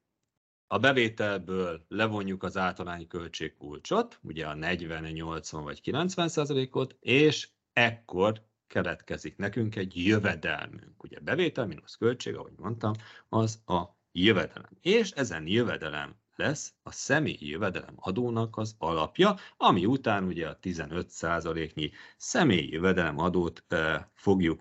a 0.66 0.78
bevételből 0.78 1.84
levonjuk 1.88 2.42
az 2.42 2.56
általány 2.56 3.06
költségkulcsot, 3.06 4.18
ugye 4.22 4.46
a 4.46 4.54
40, 4.54 5.02
80 5.02 5.64
vagy 5.64 5.80
90 5.80 6.28
százalékot, 6.28 6.96
és 7.00 7.48
ekkor 7.72 8.44
keletkezik 8.66 9.36
nekünk 9.36 9.76
egy 9.76 10.06
jövedelmünk. 10.06 11.02
Ugye 11.02 11.20
bevétel 11.20 11.66
mínusz 11.66 11.94
költség, 11.94 12.34
ahogy 12.36 12.54
mondtam, 12.56 12.92
az 13.28 13.60
a 13.66 13.82
jövedelem. 14.12 14.78
És 14.80 15.10
ezen 15.10 15.46
jövedelem 15.46 16.14
lesz 16.36 16.74
a 16.82 16.92
személyi 16.92 17.48
jövedelem 17.48 17.94
adónak 17.96 18.56
az 18.56 18.74
alapja, 18.78 19.36
ami 19.56 19.86
után 19.86 20.24
ugye 20.24 20.48
a 20.48 20.58
15%-nyi 20.62 21.90
személyi 22.16 22.72
jövedelem 22.72 23.18
adót 23.18 23.64
e, 23.68 24.10
fogjuk 24.14 24.60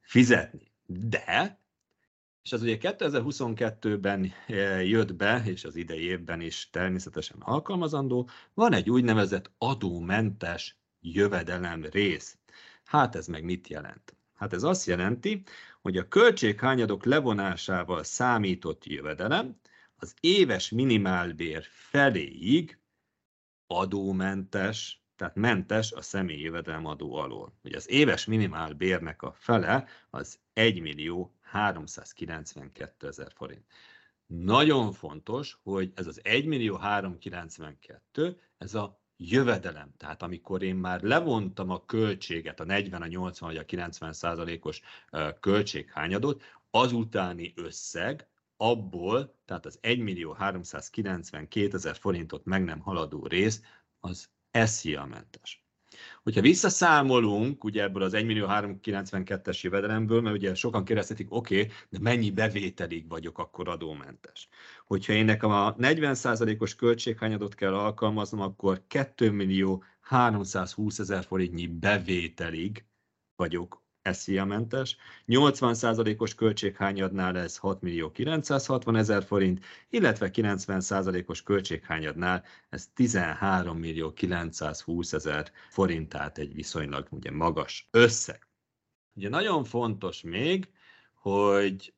fizetni. 0.00 0.72
De, 0.86 1.60
és 2.42 2.52
az 2.52 2.62
ugye 2.62 2.76
2022-ben 2.80 4.32
jött 4.84 5.14
be, 5.14 5.42
és 5.44 5.64
az 5.64 5.76
idei 5.76 6.02
évben 6.02 6.40
is 6.40 6.70
természetesen 6.70 7.40
alkalmazandó, 7.40 8.28
van 8.54 8.72
egy 8.72 8.90
úgynevezett 8.90 9.50
adómentes 9.58 10.76
jövedelem 11.00 11.84
rész. 11.84 12.38
Hát 12.92 13.14
ez 13.14 13.26
meg 13.26 13.44
mit 13.44 13.68
jelent? 13.68 14.16
Hát 14.34 14.52
ez 14.52 14.62
azt 14.62 14.86
jelenti, 14.86 15.42
hogy 15.80 15.96
a 15.96 16.08
költséghányadok 16.08 17.04
levonásával 17.04 18.02
számított 18.02 18.84
jövedelem 18.84 19.60
az 19.96 20.14
éves 20.20 20.70
minimálbér 20.70 21.64
feléig 21.68 22.78
adómentes, 23.66 25.02
tehát 25.16 25.34
mentes 25.34 25.92
a 25.92 26.02
személyi 26.02 26.40
jövedelemadó 26.40 27.14
alól. 27.14 27.54
Ugye 27.64 27.76
az 27.76 27.90
éves 27.90 28.24
minimálbérnek 28.24 29.22
a 29.22 29.32
fele 29.32 29.86
az 30.10 30.38
1 30.52 30.80
millió 30.80 31.34
392 31.40 33.06
ezer 33.06 33.32
forint. 33.34 33.66
Nagyon 34.26 34.92
fontos, 34.92 35.58
hogy 35.62 35.92
ez 35.94 36.06
az 36.06 36.20
1 36.24 36.46
millió 36.46 36.76
392, 36.76 38.40
ez 38.58 38.74
a 38.74 39.01
jövedelem. 39.24 39.94
Tehát 39.96 40.22
amikor 40.22 40.62
én 40.62 40.76
már 40.76 41.02
levontam 41.02 41.70
a 41.70 41.84
költséget, 41.84 42.60
a 42.60 42.64
40, 42.64 43.02
a 43.02 43.06
80 43.06 43.48
vagy 43.48 43.58
a 43.58 43.64
90 43.64 44.12
százalékos 44.12 44.80
költséghányadot, 45.40 46.42
azutáni 46.70 47.52
összeg, 47.56 48.26
abból, 48.56 49.38
tehát 49.44 49.66
az 49.66 49.78
1 49.80 49.98
millió 49.98 50.32
392 50.32 51.76
ezer 51.76 51.96
forintot 51.96 52.44
meg 52.44 52.64
nem 52.64 52.80
haladó 52.80 53.26
rész, 53.26 53.62
az 54.00 54.30
SZIA 54.52 55.04
mentes. 55.04 55.61
Hogyha 56.22 56.40
visszaszámolunk 56.40 57.64
ugye 57.64 57.82
ebből 57.82 58.02
az 58.02 58.14
1 58.14 58.24
millió 58.24 58.46
392-es 58.48 59.60
jövedelemből, 59.60 60.20
mert 60.20 60.36
ugye 60.36 60.54
sokan 60.54 60.84
kérdezhetik, 60.84 61.34
oké, 61.34 61.60
okay, 61.60 61.72
de 61.88 61.98
mennyi 62.00 62.30
bevételig 62.30 63.08
vagyok 63.08 63.38
akkor 63.38 63.68
adómentes? 63.68 64.48
Hogyha 64.86 65.12
én 65.12 65.24
nekem 65.24 65.50
a 65.50 65.74
40%-os 65.74 66.74
költséghányadot 66.74 67.54
kell 67.54 67.74
alkalmaznom, 67.74 68.40
akkor 68.40 68.82
2 68.86 69.30
millió 69.30 69.84
320 70.00 70.98
ezer 70.98 71.24
forintnyi 71.24 71.66
bevételig 71.66 72.84
vagyok 73.36 73.81
SZIA-mentes, 74.02 74.96
80%-os 75.26 76.34
költséghányadnál 76.34 77.38
ez 77.38 77.56
6 77.56 77.80
millió 77.80 78.10
960 78.10 78.96
ezer 78.96 79.24
forint, 79.24 79.64
illetve 79.90 80.30
90%-os 80.32 81.42
költséghányadnál 81.42 82.44
ez 82.68 82.88
13 82.94 83.78
millió 83.78 84.12
920 84.12 85.12
ezer 85.12 85.50
forint, 85.68 86.08
tehát 86.08 86.38
egy 86.38 86.54
viszonylag 86.54 87.06
ugye 87.10 87.30
magas 87.30 87.88
összeg. 87.90 88.46
Ugye 89.14 89.28
nagyon 89.28 89.64
fontos 89.64 90.22
még, 90.22 90.68
hogy 91.14 91.94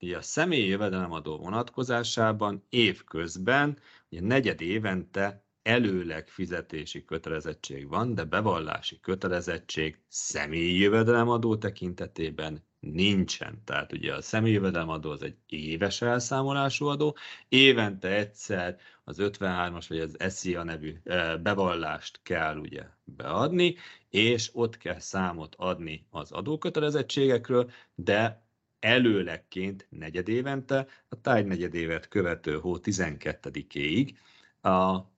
ugye 0.00 0.16
a 0.16 0.22
személyi 0.22 0.68
jövedelemadó 0.68 1.36
vonatkozásában 1.36 2.66
évközben, 2.68 3.78
ugye 4.10 4.20
negyed 4.20 4.60
évente 4.60 5.45
előleg 5.66 6.28
fizetési 6.28 7.04
kötelezettség 7.04 7.88
van, 7.88 8.14
de 8.14 8.24
bevallási 8.24 9.00
kötelezettség 9.00 9.98
személyi 10.08 10.78
jövedelemadó 10.78 11.56
tekintetében 11.56 12.64
nincsen. 12.80 13.62
Tehát 13.64 13.92
ugye 13.92 14.14
a 14.14 14.20
személyjövedelemadó 14.22 15.10
az 15.10 15.22
egy 15.22 15.36
éves 15.46 16.02
elszámolású 16.02 16.86
adó, 16.86 17.16
évente 17.48 18.08
egyszer 18.08 18.78
az 19.04 19.16
53-as 19.20 19.84
vagy 19.88 19.98
az 19.98 20.16
SZIA 20.18 20.62
nevű 20.62 20.94
bevallást 21.42 22.20
kell 22.22 22.56
ugye 22.56 22.82
beadni, 23.04 23.74
és 24.10 24.50
ott 24.52 24.76
kell 24.76 24.98
számot 24.98 25.54
adni 25.58 26.06
az 26.10 26.32
adókötelezettségekről, 26.32 27.70
de 27.94 28.44
előlegként 28.78 29.86
negyedévente, 29.90 30.86
a 31.08 31.20
tájnegyedévet 31.20 32.08
követő 32.08 32.58
hó 32.58 32.76
12-éig 32.82 34.14
a 34.60 35.14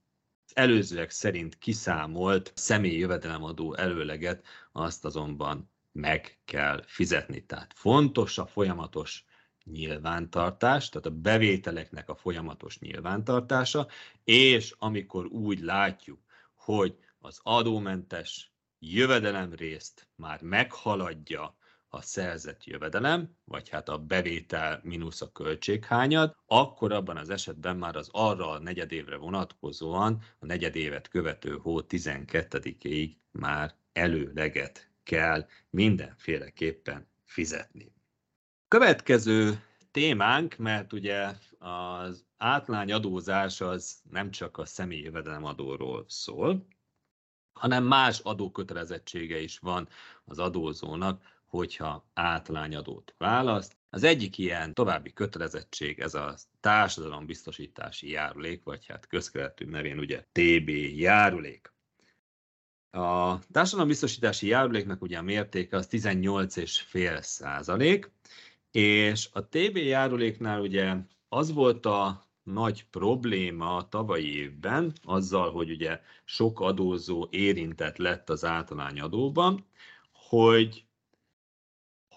előzőek 0.58 1.10
szerint 1.10 1.58
kiszámolt 1.58 2.52
személyi 2.54 2.98
jövedelemadó 2.98 3.74
előleget 3.74 4.44
azt 4.72 5.04
azonban 5.04 5.70
meg 5.92 6.38
kell 6.44 6.82
fizetni. 6.86 7.44
Tehát 7.46 7.72
fontos 7.74 8.38
a 8.38 8.46
folyamatos 8.46 9.24
nyilvántartás, 9.64 10.88
tehát 10.88 11.06
a 11.06 11.10
bevételeknek 11.10 12.08
a 12.08 12.14
folyamatos 12.14 12.78
nyilvántartása, 12.78 13.86
és 14.24 14.74
amikor 14.78 15.26
úgy 15.26 15.60
látjuk, 15.60 16.20
hogy 16.54 16.98
az 17.18 17.40
adómentes 17.42 18.52
jövedelem 18.78 19.52
részt 19.52 20.08
már 20.16 20.42
meghaladja 20.42 21.57
a 21.88 22.02
szerzett 22.02 22.64
jövedelem, 22.64 23.36
vagy 23.44 23.68
hát 23.68 23.88
a 23.88 23.98
bevétel 23.98 24.80
mínusz 24.82 25.20
a 25.20 25.32
költséghányad, 25.32 26.36
akkor 26.46 26.92
abban 26.92 27.16
az 27.16 27.30
esetben 27.30 27.76
már 27.76 27.96
az 27.96 28.08
arra 28.12 28.50
a 28.50 28.58
negyedévre 28.58 29.16
vonatkozóan 29.16 30.22
a 30.38 30.46
negyedévet 30.46 31.08
követő 31.08 31.56
hó 31.56 31.80
12-ig 31.80 33.12
már 33.30 33.74
előleget 33.92 34.90
kell 35.02 35.46
mindenféleképpen 35.70 37.08
fizetni. 37.24 37.92
Következő 38.68 39.62
témánk, 39.90 40.56
mert 40.56 40.92
ugye 40.92 41.32
az 41.58 42.24
átlány 42.36 42.92
adózás 42.92 43.60
az 43.60 44.00
nem 44.10 44.30
csak 44.30 44.58
a 44.58 44.64
személyi 44.64 45.02
jövedelemadóról 45.02 46.04
szól, 46.08 46.66
hanem 47.52 47.84
más 47.84 48.18
adókötelezettsége 48.18 49.40
is 49.40 49.58
van 49.58 49.88
az 50.24 50.38
adózónak, 50.38 51.22
hogyha 51.48 52.08
átlányadót 52.14 53.14
választ. 53.18 53.76
Az 53.90 54.02
egyik 54.02 54.38
ilyen 54.38 54.74
további 54.74 55.12
kötelezettség 55.12 55.98
ez 56.00 56.14
a 56.14 56.34
társadalombiztosítási 56.60 58.10
járulék, 58.10 58.64
vagy 58.64 58.86
hát 58.86 59.06
közkeletű 59.06 59.64
nevén 59.64 59.98
ugye 59.98 60.26
TB 60.32 60.68
járulék. 60.96 61.72
A 62.90 63.38
társadalombiztosítási 63.52 64.46
járuléknak 64.46 65.02
ugye 65.02 65.18
a 65.18 65.22
mértéke 65.22 65.76
az 65.76 65.88
18,5 65.90 67.22
százalék, 67.22 68.10
és 68.70 69.28
a 69.32 69.48
TB 69.48 69.76
járuléknál 69.76 70.60
ugye 70.60 70.94
az 71.28 71.52
volt 71.52 71.86
a 71.86 72.26
nagy 72.42 72.84
probléma 72.90 73.76
a 73.76 73.88
tavalyi 73.88 74.36
évben, 74.36 74.92
azzal, 75.02 75.52
hogy 75.52 75.70
ugye 75.70 76.00
sok 76.24 76.60
adózó 76.60 77.26
érintett 77.30 77.96
lett 77.96 78.30
az 78.30 78.44
általányadóban, 78.44 79.66
hogy 80.12 80.87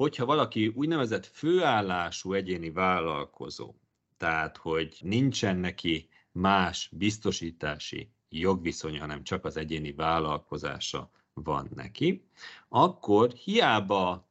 hogyha 0.02 0.26
valaki 0.26 0.68
úgynevezett 0.68 1.26
főállású 1.26 2.34
egyéni 2.34 2.72
vállalkozó, 2.72 3.76
tehát 4.18 4.58
hogy 4.58 4.98
nincsen 5.02 5.58
neki 5.58 6.10
más 6.32 6.90
biztosítási 6.92 8.12
jogviszonya, 8.30 9.00
hanem 9.00 9.24
csak 9.24 9.46
az 9.46 9.58
egyéni 9.58 9.92
vállalkozása 9.92 11.12
van 11.34 11.70
neki, 11.76 12.26
akkor 12.70 13.32
hiába 13.32 14.30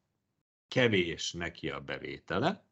kevés 0.68 1.32
neki 1.32 1.68
a 1.68 1.80
bevétele, 1.80 2.64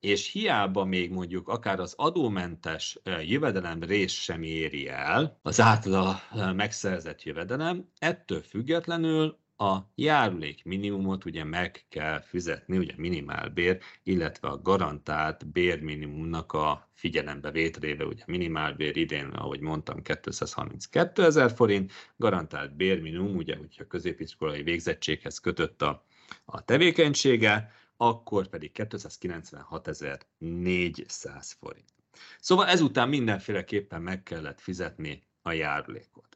és 0.00 0.32
hiába 0.32 0.84
még 0.84 1.10
mondjuk 1.10 1.48
akár 1.48 1.80
az 1.80 1.94
adómentes 1.96 2.98
jövedelem 3.22 3.82
rész 3.82 4.12
sem 4.12 4.42
éri 4.42 4.88
el 4.88 5.38
az 5.42 5.60
általa 5.60 6.20
megszerzett 6.52 7.22
jövedelem, 7.22 7.88
ettől 7.98 8.42
függetlenül 8.42 9.38
a 9.56 9.78
járulék 9.94 10.64
minimumot 10.64 11.24
ugye 11.24 11.44
meg 11.44 11.84
kell 11.88 12.20
fizetni, 12.20 12.78
ugye 12.78 12.94
minimálbér, 12.96 13.78
illetve 14.02 14.48
a 14.48 14.62
garantált 14.62 15.46
bérminimumnak 15.46 16.52
a 16.52 16.88
figyelembe 16.94 17.50
vételével, 17.50 18.06
ugye 18.06 18.22
minimálbér 18.26 18.96
idén, 18.96 19.26
ahogy 19.26 19.60
mondtam, 19.60 20.02
232 20.02 21.24
ezer 21.24 21.50
forint, 21.50 21.92
garantált 22.16 22.76
bérminimum, 22.76 23.36
ugye, 23.36 23.56
hogyha 23.56 23.86
középiskolai 23.86 24.62
végzettséghez 24.62 25.38
kötött 25.38 25.82
a, 25.82 26.04
a 26.44 26.64
tevékenysége, 26.64 27.72
akkor 27.96 28.48
pedig 28.48 28.70
296.400 28.74 31.52
forint. 31.58 31.94
Szóval 32.40 32.66
ezután 32.66 33.08
mindenféleképpen 33.08 34.02
meg 34.02 34.22
kellett 34.22 34.60
fizetni 34.60 35.22
a 35.42 35.52
járulékot. 35.52 36.35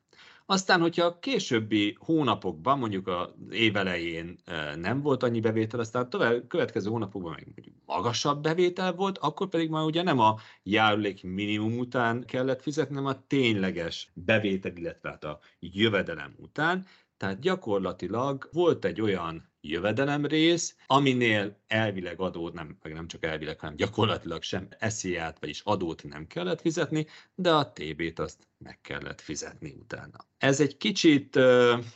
Aztán, 0.50 0.80
hogyha 0.80 1.04
a 1.04 1.18
későbbi 1.18 1.96
hónapokban, 1.98 2.78
mondjuk 2.78 3.06
az 3.06 3.28
év 3.50 3.76
elején 3.76 4.38
nem 4.76 5.02
volt 5.02 5.22
annyi 5.22 5.40
bevétel, 5.40 5.80
aztán 5.80 6.10
tovább, 6.10 6.46
következő 6.46 6.90
hónapokban 6.90 7.32
meg 7.32 7.44
mondjuk 7.54 7.76
magasabb 7.86 8.42
bevétel 8.42 8.92
volt, 8.92 9.18
akkor 9.18 9.48
pedig 9.48 9.70
már 9.70 9.84
ugye 9.84 10.02
nem 10.02 10.18
a 10.18 10.38
járulék 10.62 11.22
minimum 11.22 11.78
után 11.78 12.24
kellett 12.24 12.62
fizetni, 12.62 12.94
hanem 12.94 13.10
a 13.10 13.26
tényleges 13.26 14.10
bevétel, 14.14 14.76
illetve 14.76 15.08
hát 15.08 15.24
a 15.24 15.38
jövedelem 15.60 16.34
után. 16.38 16.86
Tehát 17.16 17.40
gyakorlatilag 17.40 18.48
volt 18.52 18.84
egy 18.84 19.00
olyan 19.00 19.49
jövedelem 19.60 20.26
rész, 20.26 20.76
aminél 20.86 21.56
elvileg 21.66 22.20
adót, 22.20 22.52
nem, 22.52 22.78
meg 22.82 22.92
nem 22.92 23.06
csak 23.06 23.24
elvileg, 23.24 23.60
hanem 23.60 23.76
gyakorlatilag 23.76 24.42
sem 24.42 24.68
esziát, 24.78 25.38
vagyis 25.40 25.60
adót 25.64 26.04
nem 26.04 26.26
kellett 26.26 26.60
fizetni, 26.60 27.06
de 27.34 27.52
a 27.52 27.72
TB-t 27.72 28.18
azt 28.18 28.48
meg 28.58 28.80
kellett 28.80 29.20
fizetni 29.20 29.76
utána. 29.80 30.26
Ez 30.38 30.60
egy 30.60 30.76
kicsit 30.76 31.38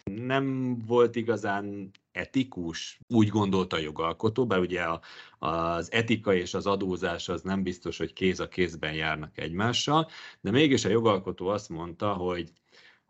nem 0.04 0.78
volt 0.86 1.16
igazán 1.16 1.90
etikus, 2.12 2.98
úgy 3.08 3.28
gondolta 3.28 3.76
a 3.76 3.80
jogalkotó, 3.80 4.46
bár 4.46 4.58
ugye 4.58 4.82
a, 4.82 5.00
az 5.38 5.92
etika 5.92 6.34
és 6.34 6.54
az 6.54 6.66
adózás 6.66 7.28
az 7.28 7.42
nem 7.42 7.62
biztos, 7.62 7.98
hogy 7.98 8.12
kéz 8.12 8.40
a 8.40 8.48
kézben 8.48 8.94
járnak 8.94 9.38
egymással, 9.38 10.08
de 10.40 10.50
mégis 10.50 10.84
a 10.84 10.88
jogalkotó 10.88 11.48
azt 11.48 11.68
mondta, 11.68 12.12
hogy 12.12 12.52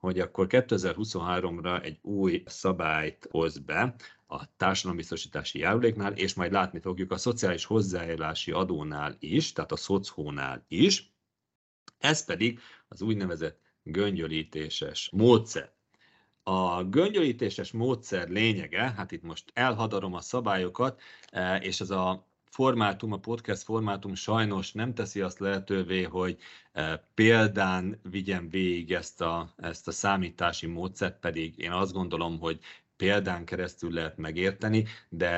hogy 0.05 0.21
akkor 0.21 0.47
2023-ra 0.51 1.85
egy 1.85 1.99
új 2.03 2.43
szabályt 2.47 3.29
hoz 3.31 3.59
be 3.59 3.95
a 4.27 4.57
társadalombiztosítási 4.57 5.59
járuléknál, 5.59 6.13
és 6.13 6.35
majd 6.35 6.53
látni 6.53 6.81
fogjuk 6.81 7.11
a 7.11 7.17
szociális 7.17 7.65
hozzájárulási 7.65 8.51
adónál 8.51 9.17
is, 9.19 9.53
tehát 9.53 9.73
a 9.73 9.77
szocónál 9.77 10.65
is. 10.69 11.13
Ez 11.99 12.25
pedig 12.25 12.61
az 12.89 13.03
úgynevezett 13.03 13.61
göngyölítéses 13.83 15.11
módszer. 15.13 15.73
A 16.43 16.85
göngyölítéses 16.85 17.73
módszer 17.73 18.29
lényege, 18.29 18.93
hát 18.97 19.13
itt 19.13 19.23
most 19.23 19.51
elhadarom 19.55 20.15
a 20.15 20.21
szabályokat, 20.21 21.01
e, 21.31 21.57
és 21.57 21.81
ez 21.81 21.91
a 21.91 22.27
formátum, 22.45 23.13
a 23.13 23.19
podcast 23.19 23.63
formátum 23.63 24.15
sajnos 24.15 24.73
nem 24.73 24.95
teszi 24.95 25.21
azt 25.21 25.39
lehetővé, 25.39 26.03
hogy 26.03 26.39
e, 26.73 27.09
példán 27.15 28.01
vigyen 28.03 28.49
végig 28.49 28.93
ezt 28.93 29.21
a, 29.21 29.55
ezt 29.57 29.89
a 29.89 29.93
számítási 29.93 30.67
módszert, 30.67 31.21
pedig 31.21 31.59
én 31.59 31.73
azt 31.73 31.93
gondolom, 31.93 32.39
hogy 32.39 32.61
példán 33.05 33.45
keresztül 33.45 33.93
lehet 33.93 34.17
megérteni, 34.17 34.85
de 35.09 35.31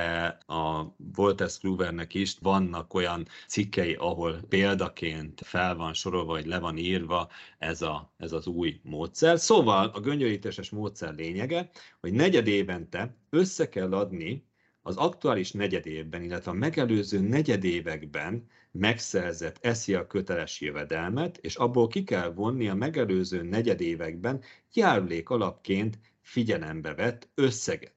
a 0.46 0.94
Walter 1.16 1.48
Scluvernek 1.48 2.14
is 2.14 2.36
vannak 2.40 2.94
olyan 2.94 3.26
cikkei, 3.48 3.94
ahol 3.94 4.40
példaként 4.48 5.40
fel 5.44 5.76
van 5.76 5.92
sorolva, 5.92 6.32
vagy 6.32 6.46
le 6.46 6.58
van 6.58 6.76
írva 6.76 7.28
ez, 7.58 7.82
a, 7.82 8.12
ez 8.16 8.32
az 8.32 8.46
új 8.46 8.80
módszer. 8.82 9.38
Szóval 9.38 9.90
a 9.94 10.00
göngyölítéses 10.00 10.70
módszer 10.70 11.14
lényege, 11.14 11.70
hogy 12.00 12.12
negyed 12.12 12.46
évente 12.46 13.16
össze 13.30 13.68
kell 13.68 13.92
adni 13.92 14.44
az 14.82 14.96
aktuális 14.96 15.52
negyedévben, 15.52 16.22
illetve 16.22 16.50
a 16.50 16.54
megelőző 16.54 17.20
negyedévekben 17.20 18.46
megszerzett 18.70 19.58
ESZIA 19.60 20.06
köteles 20.06 20.60
jövedelmet, 20.60 21.38
és 21.38 21.56
abból 21.56 21.88
ki 21.88 22.04
kell 22.04 22.32
vonni 22.32 22.68
a 22.68 22.74
megelőző 22.74 23.42
negyedévekben 23.42 24.42
járulék 24.72 25.30
alapként 25.30 25.98
figyelembe 26.26 26.94
vett 26.94 27.28
összeget. 27.34 27.94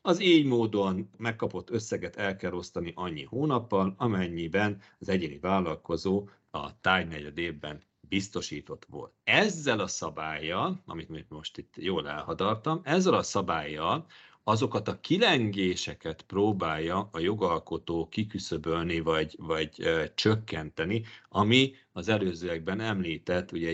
Az 0.00 0.20
így 0.20 0.46
módon 0.46 1.10
megkapott 1.16 1.70
összeget 1.70 2.16
el 2.16 2.36
kell 2.36 2.52
osztani 2.52 2.92
annyi 2.94 3.22
hónappal, 3.24 3.94
amennyiben 3.96 4.80
az 4.98 5.08
egyéni 5.08 5.38
vállalkozó 5.38 6.28
a 6.50 6.80
tájnegyed 6.80 7.38
évben 7.38 7.82
biztosított 8.00 8.84
volt. 8.88 9.12
Ezzel 9.24 9.80
a 9.80 9.86
szabálya, 9.86 10.82
amit 10.86 11.28
most 11.28 11.58
itt 11.58 11.74
jól 11.76 12.08
elhadartam, 12.08 12.80
ezzel 12.84 13.14
a 13.14 13.22
szabálya 13.22 14.06
azokat 14.44 14.88
a 14.88 15.00
kilengéseket 15.00 16.22
próbálja 16.22 17.08
a 17.12 17.18
jogalkotó 17.18 18.08
kiküszöbölni 18.08 19.00
vagy, 19.00 19.34
vagy 19.38 19.80
e, 19.80 20.14
csökkenteni, 20.14 21.04
ami 21.28 21.74
az 21.92 22.08
előzőekben 22.08 22.80
említett 22.80 23.52
ugye 23.52 23.72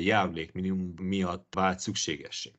minimum 0.52 0.94
miatt 0.96 1.54
vált 1.54 1.78
szükségessé 1.80 2.52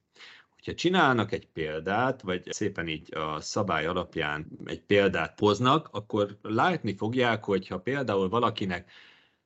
Ha 0.65 0.73
csinálnak 0.73 1.31
egy 1.31 1.47
példát, 1.47 2.21
vagy 2.21 2.51
szépen 2.51 2.87
így 2.87 3.15
a 3.15 3.41
szabály 3.41 3.85
alapján 3.85 4.47
egy 4.65 4.81
példát 4.81 5.39
hoznak, 5.39 5.89
akkor 5.91 6.37
látni 6.41 6.95
fogják, 6.95 7.43
hogy 7.43 7.67
ha 7.67 7.79
például 7.79 8.29
valakinek 8.29 8.91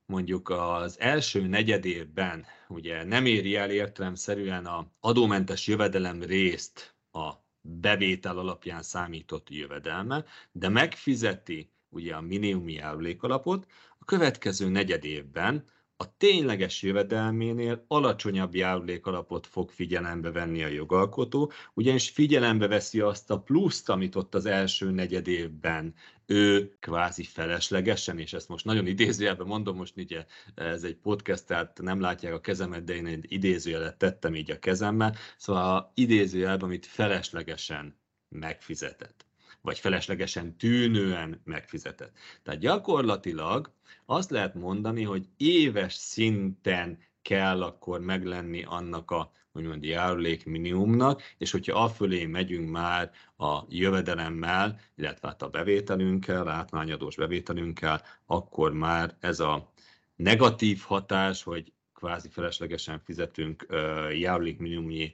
mondjuk 0.05 0.49
az 0.49 0.99
első 0.99 1.47
negyedévben 1.47 2.45
ugye 2.67 3.03
nem 3.03 3.25
éri 3.25 3.55
el 3.55 3.71
értelemszerűen 3.71 4.65
a 4.65 4.91
adómentes 4.99 5.67
jövedelem 5.67 6.21
részt 6.21 6.95
a 7.11 7.31
bevétel 7.61 8.37
alapján 8.37 8.83
számított 8.83 9.49
jövedelme, 9.49 10.25
de 10.51 10.69
megfizeti 10.69 11.71
ugye 11.89 12.15
a 12.15 12.21
minimumi 12.21 12.73
járulékalapot, 12.73 13.65
a 13.99 14.05
következő 14.05 14.69
negyed 14.69 15.05
évben 15.05 15.65
a 16.01 16.17
tényleges 16.17 16.81
jövedelménél 16.81 17.85
alacsonyabb 17.87 18.55
járulékalapot 18.55 19.47
fog 19.47 19.71
figyelembe 19.71 20.31
venni 20.31 20.63
a 20.63 20.67
jogalkotó, 20.67 21.51
ugyanis 21.73 22.09
figyelembe 22.09 22.67
veszi 22.67 22.99
azt 22.99 23.29
a 23.29 23.39
pluszt, 23.39 23.89
amit 23.89 24.15
ott 24.15 24.35
az 24.35 24.45
első 24.45 24.91
negyed 24.91 25.27
évben 25.27 25.93
ő 26.25 26.75
kvázi 26.79 27.23
feleslegesen, 27.23 28.19
és 28.19 28.33
ezt 28.33 28.49
most 28.49 28.65
nagyon 28.65 28.87
idézőjelben 28.87 29.47
mondom, 29.47 29.75
most 29.75 29.97
ugye 29.97 30.25
ez 30.55 30.83
egy 30.83 30.95
podcast, 30.95 31.45
tehát 31.45 31.79
nem 31.81 32.01
látják 32.01 32.33
a 32.33 32.41
kezemet, 32.41 32.83
de 32.83 32.95
én 32.95 33.05
egy 33.05 33.25
idézőjelet 33.27 33.97
tettem 33.97 34.35
így 34.35 34.51
a 34.51 34.59
kezemmel, 34.59 35.15
szóval 35.37 35.91
idézőjelben, 35.93 36.67
amit 36.67 36.85
feleslegesen 36.85 37.97
megfizetett 38.29 39.28
vagy 39.69 39.79
feleslegesen 39.79 40.57
tűnően 40.57 41.41
megfizetett. 41.43 42.17
Tehát 42.43 42.59
gyakorlatilag 42.59 43.71
azt 44.05 44.29
lehet 44.29 44.53
mondani, 44.53 45.03
hogy 45.03 45.25
éves 45.37 45.93
szinten 45.93 46.99
kell 47.21 47.63
akkor 47.63 47.99
meglenni 47.99 48.63
annak 48.63 49.11
a 49.11 49.31
úgymond 49.51 49.83
járulék 49.83 50.45
minimumnak, 50.45 51.21
és 51.37 51.51
hogyha 51.51 51.83
afölé 51.83 52.25
megyünk 52.25 52.69
már 52.69 53.11
a 53.37 53.63
jövedelemmel, 53.67 54.79
illetve 54.95 55.27
hát 55.27 55.41
a 55.41 55.49
bevételünkkel, 55.49 56.47
átlányadós 56.47 57.15
bevételünkkel, 57.15 58.01
akkor 58.25 58.73
már 58.73 59.15
ez 59.19 59.39
a 59.39 59.71
negatív 60.15 60.79
hatás, 60.79 61.43
hogy 61.43 61.73
kvázi 61.93 62.29
feleslegesen 62.29 62.99
fizetünk 62.99 63.65
járulék 64.13 64.57
minimumnyi 64.57 65.13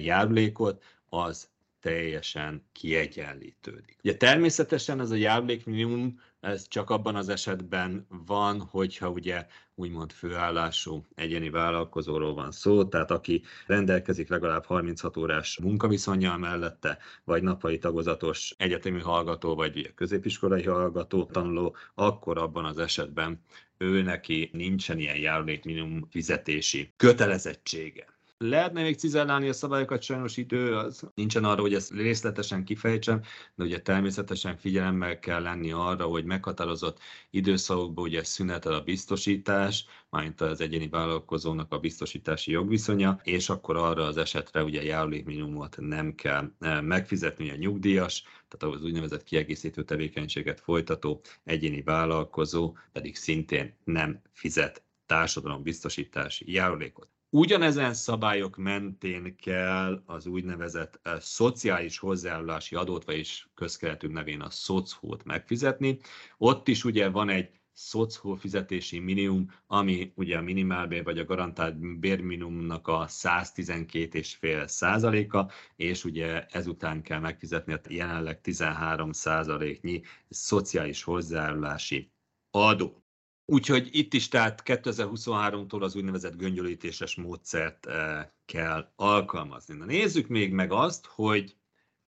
járulékot, 0.00 0.84
az 1.08 1.48
teljesen 1.88 2.64
kiegyenlítődik. 2.72 3.96
Ugye 4.02 4.16
természetesen 4.16 5.00
ez 5.00 5.10
a 5.10 5.14
járulékminimum 5.14 6.20
ez 6.40 6.68
csak 6.68 6.90
abban 6.90 7.16
az 7.16 7.28
esetben 7.28 8.06
van, 8.26 8.60
hogyha 8.60 9.10
ugye 9.10 9.46
úgymond 9.74 10.12
főállású 10.12 11.06
egyéni 11.14 11.50
vállalkozóról 11.50 12.34
van 12.34 12.50
szó, 12.50 12.84
tehát 12.84 13.10
aki 13.10 13.42
rendelkezik 13.66 14.28
legalább 14.28 14.64
36 14.64 15.16
órás 15.16 15.58
munkaviszonyjal 15.62 16.38
mellette, 16.38 16.98
vagy 17.24 17.42
napai 17.42 17.78
tagozatos 17.78 18.54
egyetemi 18.56 19.00
hallgató, 19.00 19.54
vagy 19.54 19.94
középiskolai 19.94 20.64
hallgató 20.64 21.24
tanuló, 21.24 21.76
akkor 21.94 22.38
abban 22.38 22.64
az 22.64 22.78
esetben 22.78 23.40
ő 23.78 24.02
neki 24.02 24.50
nincsen 24.52 24.98
ilyen 24.98 25.16
járulékminimum 25.16 26.06
fizetési 26.10 26.92
kötelezettsége. 26.96 28.17
Lehetne 28.44 28.82
még 28.82 28.96
cizellálni 28.96 29.48
a 29.48 29.52
szabályokat, 29.52 30.02
sajnos 30.02 30.36
idő 30.36 30.76
az 30.76 31.10
nincsen 31.14 31.44
arra, 31.44 31.60
hogy 31.60 31.74
ezt 31.74 31.90
részletesen 31.90 32.64
kifejtsem, 32.64 33.20
de 33.54 33.64
ugye 33.64 33.80
természetesen 33.80 34.56
figyelemmel 34.56 35.18
kell 35.18 35.42
lenni 35.42 35.72
arra, 35.72 36.04
hogy 36.04 36.24
meghatározott 36.24 36.98
időszakokban 37.30 38.04
ugye 38.04 38.24
szünetel 38.24 38.72
a 38.72 38.82
biztosítás, 38.82 39.86
mármint 40.10 40.40
az 40.40 40.60
egyéni 40.60 40.88
vállalkozónak 40.88 41.72
a 41.72 41.78
biztosítási 41.78 42.50
jogviszonya, 42.50 43.20
és 43.22 43.48
akkor 43.48 43.76
arra 43.76 44.04
az 44.04 44.16
esetre 44.16 44.64
ugye 44.64 44.82
járulékminimumot 44.82 45.76
nem 45.80 46.14
kell 46.14 46.50
eh, 46.58 46.82
megfizetni 46.82 47.50
a 47.50 47.56
nyugdíjas, 47.56 48.22
tehát 48.48 48.76
az 48.76 48.84
úgynevezett 48.84 49.24
kiegészítő 49.24 49.84
tevékenységet 49.84 50.60
folytató 50.60 51.20
egyéni 51.44 51.82
vállalkozó 51.82 52.76
pedig 52.92 53.16
szintén 53.16 53.74
nem 53.84 54.20
fizet 54.32 54.82
társadalombiztosítási 55.06 56.52
járulékot. 56.52 57.17
Ugyanezen 57.30 57.94
szabályok 57.94 58.56
mentén 58.56 59.36
kell 59.36 60.02
az 60.06 60.26
úgynevezett 60.26 61.00
uh, 61.04 61.18
szociális 61.18 61.98
hozzájárulási 61.98 62.74
adót, 62.74 63.04
vagyis 63.04 63.48
közkeletű 63.54 64.08
nevén 64.08 64.40
a 64.40 64.50
szocót 64.50 65.24
megfizetni. 65.24 65.98
Ott 66.38 66.68
is 66.68 66.84
ugye 66.84 67.08
van 67.08 67.28
egy 67.28 67.50
szocó 67.72 68.34
fizetési 68.34 68.98
minimum, 68.98 69.50
ami 69.66 70.12
ugye 70.14 70.36
a 70.38 70.42
minimálbér 70.42 71.04
vagy 71.04 71.18
a 71.18 71.24
garantált 71.24 71.98
bérminimumnak 71.98 72.88
a 72.88 73.06
112,5 73.06 74.66
százaléka, 74.66 75.50
és 75.76 76.04
ugye 76.04 76.46
ezután 76.46 77.02
kell 77.02 77.18
megfizetni 77.20 77.72
a 77.72 77.80
jelenleg 77.88 78.40
13 78.40 79.12
százaléknyi 79.12 80.02
szociális 80.28 81.02
hozzájárulási 81.02 82.10
adó. 82.50 83.02
Úgyhogy 83.50 83.88
itt 83.92 84.14
is 84.14 84.28
tehát 84.28 84.62
2023-tól 84.64 85.80
az 85.80 85.96
úgynevezett 85.96 86.36
göngyölítéses 86.36 87.14
módszert 87.14 87.86
eh, 87.86 88.26
kell 88.44 88.92
alkalmazni. 88.96 89.74
Na 89.74 89.84
nézzük 89.84 90.28
még 90.28 90.52
meg 90.52 90.72
azt, 90.72 91.06
hogy 91.06 91.56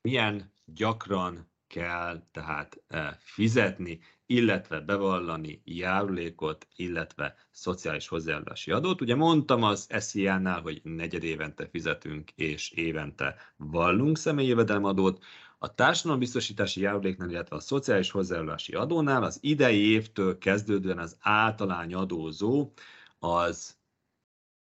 milyen 0.01 0.53
gyakran 0.65 1.51
kell 1.67 2.27
tehát 2.33 2.83
eh, 2.89 3.11
fizetni, 3.19 4.01
illetve 4.27 4.81
bevallani 4.81 5.61
járulékot, 5.65 6.69
illetve 6.77 7.35
szociális 7.51 8.09
hozzájárulási 8.09 8.71
adót. 8.71 9.01
Ugye 9.01 9.15
mondtam 9.15 9.63
az 9.63 9.87
SZIA-nál, 9.99 10.61
hogy 10.61 10.81
negyed 10.85 11.25
évente 11.25 11.69
fizetünk, 11.69 12.31
és 12.31 12.71
évente 12.71 13.37
vallunk 13.57 14.19
személyi 14.19 14.49
jövedelemadót. 14.49 15.25
A 15.59 15.75
társadalombiztosítási 15.75 16.81
járuléknál, 16.81 17.31
illetve 17.31 17.57
a 17.57 17.61
szociális 17.61 18.11
hozzájárulási 18.11 18.73
adónál 18.73 19.23
az 19.23 19.39
idei 19.41 19.91
évtől 19.91 20.39
kezdődően 20.39 20.99
az 20.99 21.17
általány 21.21 21.95
adózó 21.95 22.73
az 23.19 23.77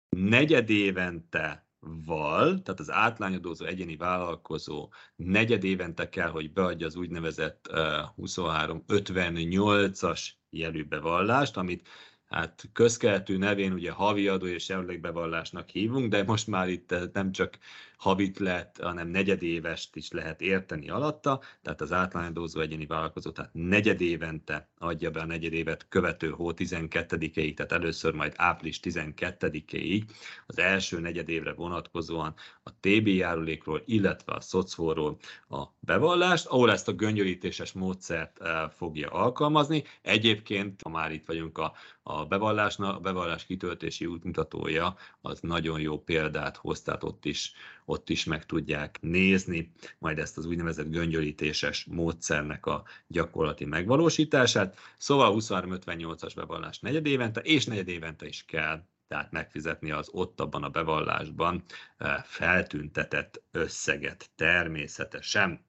negyedévente 0.08 1.66
val, 1.80 2.62
tehát 2.62 2.80
az 2.80 2.90
átlányadózó 2.90 3.64
egyéni 3.64 3.96
vállalkozó 3.96 4.92
negyed 5.16 5.64
évente 5.64 6.08
kell, 6.08 6.28
hogy 6.28 6.52
beadja 6.52 6.86
az 6.86 6.96
úgynevezett 6.96 7.68
uh, 7.70 7.76
2358-as 8.16 10.28
jelűbevallást, 10.50 11.56
amit 11.56 11.88
hát 12.26 12.64
közkeletű 12.72 13.36
nevén 13.36 13.72
ugye 13.72 13.90
havi 13.90 14.28
adó 14.28 14.46
és 14.46 14.68
járulékbevallásnak 14.68 15.68
hívunk, 15.68 16.10
de 16.10 16.22
most 16.22 16.46
már 16.46 16.68
itt 16.68 16.94
nem 17.12 17.32
csak 17.32 17.58
havit 17.98 18.38
lehet, 18.38 18.78
hanem 18.82 19.08
negyedévest 19.08 19.96
is 19.96 20.10
lehet 20.10 20.40
érteni 20.40 20.90
alatta, 20.90 21.40
tehát 21.62 21.80
az 21.80 21.92
átlányadózó 21.92 22.60
egyéni 22.60 22.86
vállalkozó, 22.86 23.30
tehát 23.30 23.50
negyedévente 23.54 24.68
adja 24.78 25.10
be 25.10 25.20
a 25.20 25.26
negyedévet 25.26 25.86
követő 25.88 26.30
hó 26.30 26.52
12-ig, 26.52 27.54
tehát 27.54 27.72
először 27.72 28.14
majd 28.14 28.32
április 28.36 28.80
12-ig 28.82 30.02
az 30.46 30.58
első 30.58 31.00
negyedévre 31.00 31.52
vonatkozóan 31.52 32.34
a 32.62 32.70
TB 32.80 33.06
járulékról, 33.06 33.82
illetve 33.86 34.32
a 34.32 34.40
szocóról 34.40 35.16
a 35.48 35.64
bevallást, 35.80 36.46
ahol 36.46 36.70
ezt 36.70 36.88
a 36.88 36.92
göngyölítéses 36.92 37.72
módszert 37.72 38.40
eh, 38.40 38.68
fogja 38.76 39.08
alkalmazni. 39.10 39.84
Egyébként, 40.02 40.82
ha 40.82 40.88
már 40.88 41.12
itt 41.12 41.26
vagyunk 41.26 41.58
a, 41.58 41.72
a 42.02 42.26
bevallásnak, 42.26 42.96
a 42.96 43.00
bevallás 43.00 43.46
kitöltési 43.46 44.06
útmutatója 44.06 44.96
az 45.20 45.40
nagyon 45.40 45.80
jó 45.80 45.98
példát 45.98 46.56
hoz, 46.56 46.82
tehát 46.82 47.04
ott 47.04 47.24
is 47.24 47.52
ott 47.88 48.10
is 48.10 48.24
meg 48.24 48.46
tudják 48.46 48.98
nézni 49.00 49.72
majd 49.98 50.18
ezt 50.18 50.38
az 50.38 50.46
úgynevezett 50.46 50.90
göngyölítéses 50.90 51.84
módszernek 51.84 52.66
a 52.66 52.84
gyakorlati 53.06 53.64
megvalósítását. 53.64 54.78
Szóval 54.98 55.34
2358-as 55.38 56.32
bevallás 56.36 56.78
negyedévente, 56.80 57.40
és 57.40 57.64
negyedévente 57.66 58.26
is 58.26 58.44
kell 58.44 58.82
tehát 59.08 59.32
megfizetni 59.32 59.90
az 59.90 60.08
ott 60.12 60.40
abban 60.40 60.62
a 60.62 60.68
bevallásban 60.68 61.62
eh, 61.96 62.22
feltüntetett 62.24 63.42
összeget 63.50 64.30
természetesen. 64.34 65.66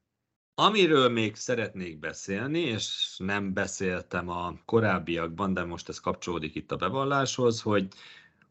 Amiről 0.55 1.09
még 1.09 1.35
szeretnék 1.35 1.99
beszélni, 1.99 2.59
és 2.59 3.15
nem 3.17 3.53
beszéltem 3.53 4.29
a 4.29 4.53
korábbiakban, 4.65 5.53
de 5.53 5.63
most 5.63 5.89
ez 5.89 5.99
kapcsolódik 5.99 6.55
itt 6.55 6.71
a 6.71 6.75
bevalláshoz, 6.75 7.61
hogy 7.61 7.87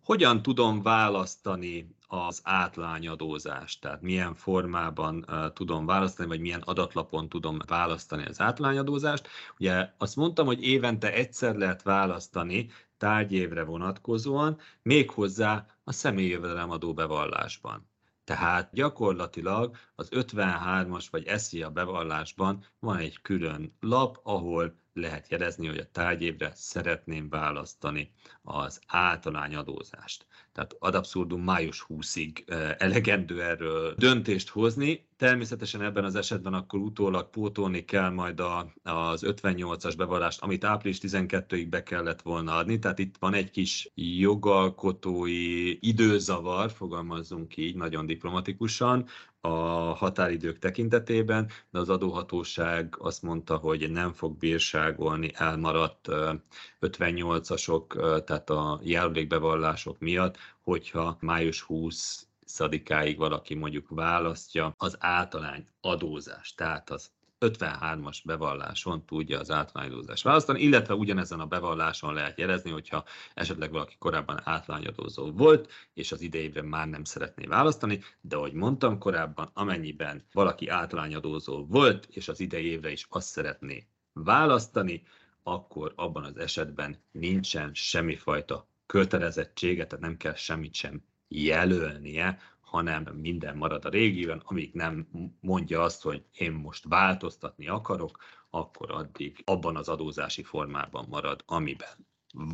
hogyan 0.05 0.43
tudom 0.43 0.83
választani 0.83 1.97
az 2.11 2.41
átlányadózást, 2.45 3.81
tehát 3.81 4.03
milyen 4.03 4.35
formában 4.35 5.27
tudom 5.55 5.87
választani, 5.87 6.29
vagy 6.29 6.41
milyen 6.41 6.61
adatlapon 6.61 7.29
tudom 7.29 7.59
választani 7.67 8.25
az 8.25 8.41
átlányadózást. 8.41 9.29
Ugye 9.59 9.93
azt 9.99 10.17
mondtam, 10.17 10.47
hogy 10.47 10.63
évente 10.63 11.13
egyszer 11.13 11.55
lehet 11.55 11.83
választani 11.83 12.71
tárgyévre 12.99 13.65
vonatkozóan, 13.65 14.59
méghozzá 14.83 15.67
a 15.85 15.93
személyi 15.93 16.29
jövedelemadó 16.29 16.95
bevallásban. 16.95 17.89
Tehát 18.25 18.69
gyakorlatilag 18.73 19.77
az 19.95 20.09
53-as 20.11 21.07
vagy 21.11 21.39
SZIA 21.39 21.71
bevallásban 21.71 22.65
van 22.79 22.97
egy 22.97 23.21
külön 23.23 23.77
lap, 23.81 24.21
ahol 24.23 24.75
lehet 24.93 25.29
jelezni, 25.29 25.67
hogy 25.67 25.79
a 25.79 25.91
tárgyévre 25.93 26.53
szeretném 26.55 27.29
választani 27.29 28.13
az 28.43 28.81
általányadózást. 28.87 30.27
Tehát 30.59 30.77
ad 30.79 30.95
abszurdum 30.95 31.43
május 31.43 31.87
20-ig 31.89 32.31
elegendő 32.79 33.43
erről 33.43 33.95
döntést 33.97 34.49
hozni. 34.49 35.07
Természetesen 35.17 35.83
ebben 35.83 36.05
az 36.05 36.15
esetben 36.15 36.55
akkor 36.55 36.81
utólag 36.81 37.31
pótolni 37.31 37.85
kell 37.85 38.11
majd 38.11 38.41
a, 38.41 38.73
az 38.83 39.23
58-as 39.27 39.95
bevallást, 39.97 40.43
amit 40.43 40.65
április 40.65 40.99
12-ig 41.03 41.67
be 41.71 41.83
kellett 41.83 42.23
volna 42.23 42.57
adni. 42.57 42.79
Tehát 42.79 42.99
itt 42.99 43.15
van 43.19 43.35
egy 43.35 43.51
kis 43.51 43.91
jogalkotói 43.95 45.77
időzavar, 45.89 46.71
fogalmazzunk 46.71 47.57
így 47.57 47.77
nagyon 47.77 48.07
diplomatikusan, 48.07 49.07
a 49.41 49.49
határidők 49.95 50.59
tekintetében, 50.59 51.49
de 51.71 51.79
az 51.79 51.89
adóhatóság 51.89 52.97
azt 52.99 53.23
mondta, 53.23 53.57
hogy 53.57 53.91
nem 53.91 54.13
fog 54.13 54.37
bírságolni 54.37 55.31
elmaradt 55.35 56.09
58-asok, 56.81 57.85
tehát 58.25 58.51
a 58.51 58.81
járulékbevallások 58.83 59.99
miatt, 59.99 60.37
hogyha 60.61 61.17
május 61.21 61.61
20 61.61 62.27
szadikáig 62.45 63.19
valaki 63.19 63.55
mondjuk 63.55 63.87
választja 63.89 64.75
az 64.77 64.97
általány 65.01 65.67
adózást, 65.81 66.57
tehát 66.57 66.91
az 66.91 67.11
53-as 67.41 68.19
bevalláson 68.25 69.05
tudja 69.07 69.39
az 69.39 69.51
általányadózást 69.51 70.23
választani, 70.23 70.61
illetve 70.61 70.95
ugyanezen 70.95 71.41
a 71.41 71.47
bevalláson 71.47 72.15
lehet 72.15 72.39
jelezni, 72.39 72.71
hogyha 72.71 73.05
esetleg 73.35 73.71
valaki 73.71 73.97
korábban 73.99 74.41
általányadózó 74.45 75.31
volt, 75.31 75.73
és 75.95 76.13
az 76.13 76.21
idejében 76.21 76.65
már 76.65 76.89
nem 76.89 77.05
szeretné 77.05 77.47
választani, 77.47 78.01
de 78.21 78.37
ahogy 78.37 78.53
mondtam 78.53 78.99
korábban, 78.99 79.51
amennyiben 79.55 80.25
valaki 80.33 80.69
általányadózó 80.69 81.67
volt, 81.67 82.09
és 82.11 82.29
az 82.29 82.41
idejévre 82.41 82.91
is 82.91 83.07
azt 83.09 83.29
szeretné 83.29 83.87
választani, 84.13 85.03
akkor 85.43 85.93
abban 85.97 86.25
az 86.25 86.37
esetben 86.37 87.03
nincsen 87.13 87.71
semmifajta 87.75 88.67
kötelezettsége, 88.89 89.87
tehát 89.87 90.05
nem 90.05 90.17
kell 90.17 90.35
semmit 90.35 90.75
sem 90.75 91.03
jelölnie, 91.29 92.39
hanem 92.61 93.03
minden 93.03 93.57
marad 93.57 93.85
a 93.85 93.89
régiben, 93.89 94.43
amíg 94.45 94.71
nem 94.73 95.09
mondja 95.41 95.83
azt, 95.83 96.03
hogy 96.03 96.23
én 96.33 96.53
most 96.53 96.85
változtatni 96.89 97.69
akarok, 97.69 98.19
akkor 98.51 98.91
addig 98.91 99.43
abban 99.45 99.77
az 99.77 99.89
adózási 99.89 100.43
formában 100.43 101.07
marad, 101.09 101.43
amiben 101.47 102.07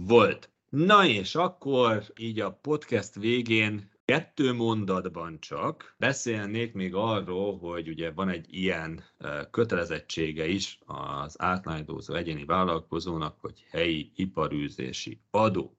volt. 0.06 0.50
Na 0.68 1.06
és 1.06 1.34
akkor 1.34 2.04
így 2.16 2.40
a 2.40 2.52
podcast 2.52 3.14
végén 3.14 3.92
kettő 4.04 4.52
mondatban 4.52 5.40
csak 5.40 5.94
beszélnék 5.98 6.72
még 6.72 6.94
arról, 6.94 7.58
hogy 7.58 7.88
ugye 7.88 8.10
van 8.10 8.28
egy 8.28 8.46
ilyen 8.54 9.04
kötelezettsége 9.50 10.46
is 10.46 10.78
az 10.86 11.40
átlányadózó 11.40 12.14
egyéni 12.14 12.44
vállalkozónak, 12.44 13.40
hogy 13.40 13.64
helyi 13.70 14.12
iparűzési 14.14 15.20
adó. 15.30 15.76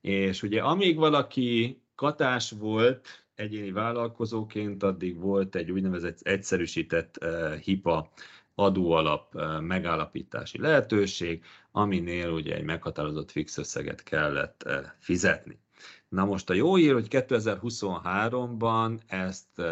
És 0.00 0.42
ugye 0.42 0.62
amíg 0.62 0.96
valaki 0.96 1.80
katás 1.94 2.50
volt 2.50 3.26
egyéni 3.34 3.72
vállalkozóként, 3.72 4.82
addig 4.82 5.18
volt 5.18 5.54
egy 5.54 5.70
úgynevezett 5.70 6.20
egyszerűsített 6.20 7.24
HIPA 7.62 8.12
adóalap 8.54 9.34
megállapítási 9.60 10.60
lehetőség, 10.60 11.44
aminél 11.70 12.30
ugye 12.30 12.54
egy 12.54 12.64
meghatározott 12.64 13.30
fix 13.30 13.58
összeget 13.58 14.02
kellett 14.02 14.68
fizetni. 14.98 15.58
Na 16.08 16.24
most 16.24 16.50
a 16.50 16.54
jó 16.54 16.74
hír, 16.74 16.92
hogy 16.92 17.06
2023-ban 17.10 18.98
ezt 19.06 19.62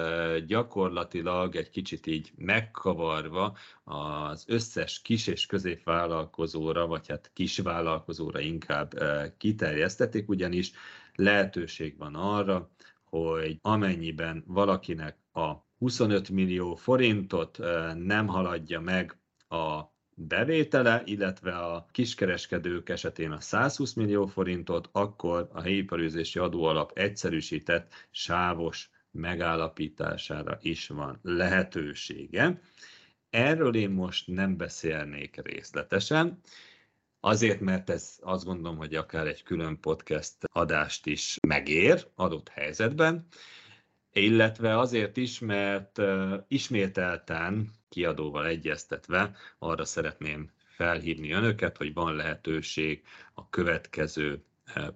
gyakorlatilag 0.46 1.56
egy 1.56 1.70
kicsit 1.70 2.06
így 2.06 2.32
megkavarva 2.36 3.56
az 3.84 4.44
összes 4.46 5.02
kis 5.02 5.26
és 5.26 5.46
középvállalkozóra, 5.46 6.86
vagy 6.86 7.08
hát 7.08 7.30
kisvállalkozóra 7.32 8.40
inkább 8.40 8.94
kiterjesztették, 9.36 10.28
ugyanis 10.28 10.72
lehetőség 11.14 11.98
van 11.98 12.14
arra, 12.14 12.70
hogy 13.04 13.58
amennyiben 13.62 14.44
valakinek 14.46 15.16
a 15.32 15.52
25 15.78 16.30
millió 16.30 16.74
forintot 16.74 17.58
nem 17.94 18.26
haladja 18.26 18.80
meg 18.80 19.18
a 19.48 19.93
bevétele, 20.14 21.02
illetve 21.04 21.56
a 21.56 21.86
kiskereskedők 21.92 22.88
esetén 22.88 23.30
a 23.30 23.40
120 23.40 23.92
millió 23.92 24.26
forintot, 24.26 24.88
akkor 24.92 25.48
a 25.52 25.60
helyi 25.60 25.76
iparűzési 25.76 26.38
adóalap 26.38 26.98
egyszerűsített 26.98 27.92
sávos 28.10 28.90
megállapítására 29.10 30.58
is 30.60 30.88
van 30.88 31.18
lehetősége. 31.22 32.60
Erről 33.30 33.74
én 33.74 33.90
most 33.90 34.26
nem 34.26 34.56
beszélnék 34.56 35.40
részletesen, 35.42 36.40
Azért, 37.26 37.60
mert 37.60 37.90
ez 37.90 38.18
azt 38.20 38.44
gondolom, 38.44 38.76
hogy 38.76 38.94
akár 38.94 39.26
egy 39.26 39.42
külön 39.42 39.80
podcast 39.80 40.34
adást 40.52 41.06
is 41.06 41.38
megér 41.48 42.06
adott 42.14 42.48
helyzetben, 42.48 43.26
illetve 44.12 44.78
azért 44.78 45.16
is, 45.16 45.38
mert 45.38 46.00
ismételten 46.48 47.70
kiadóval 47.94 48.46
egyeztetve 48.46 49.36
arra 49.58 49.84
szeretném 49.84 50.50
felhívni 50.66 51.32
önöket, 51.32 51.76
hogy 51.76 51.94
van 51.94 52.14
lehetőség 52.14 53.02
a 53.34 53.48
következő 53.48 54.44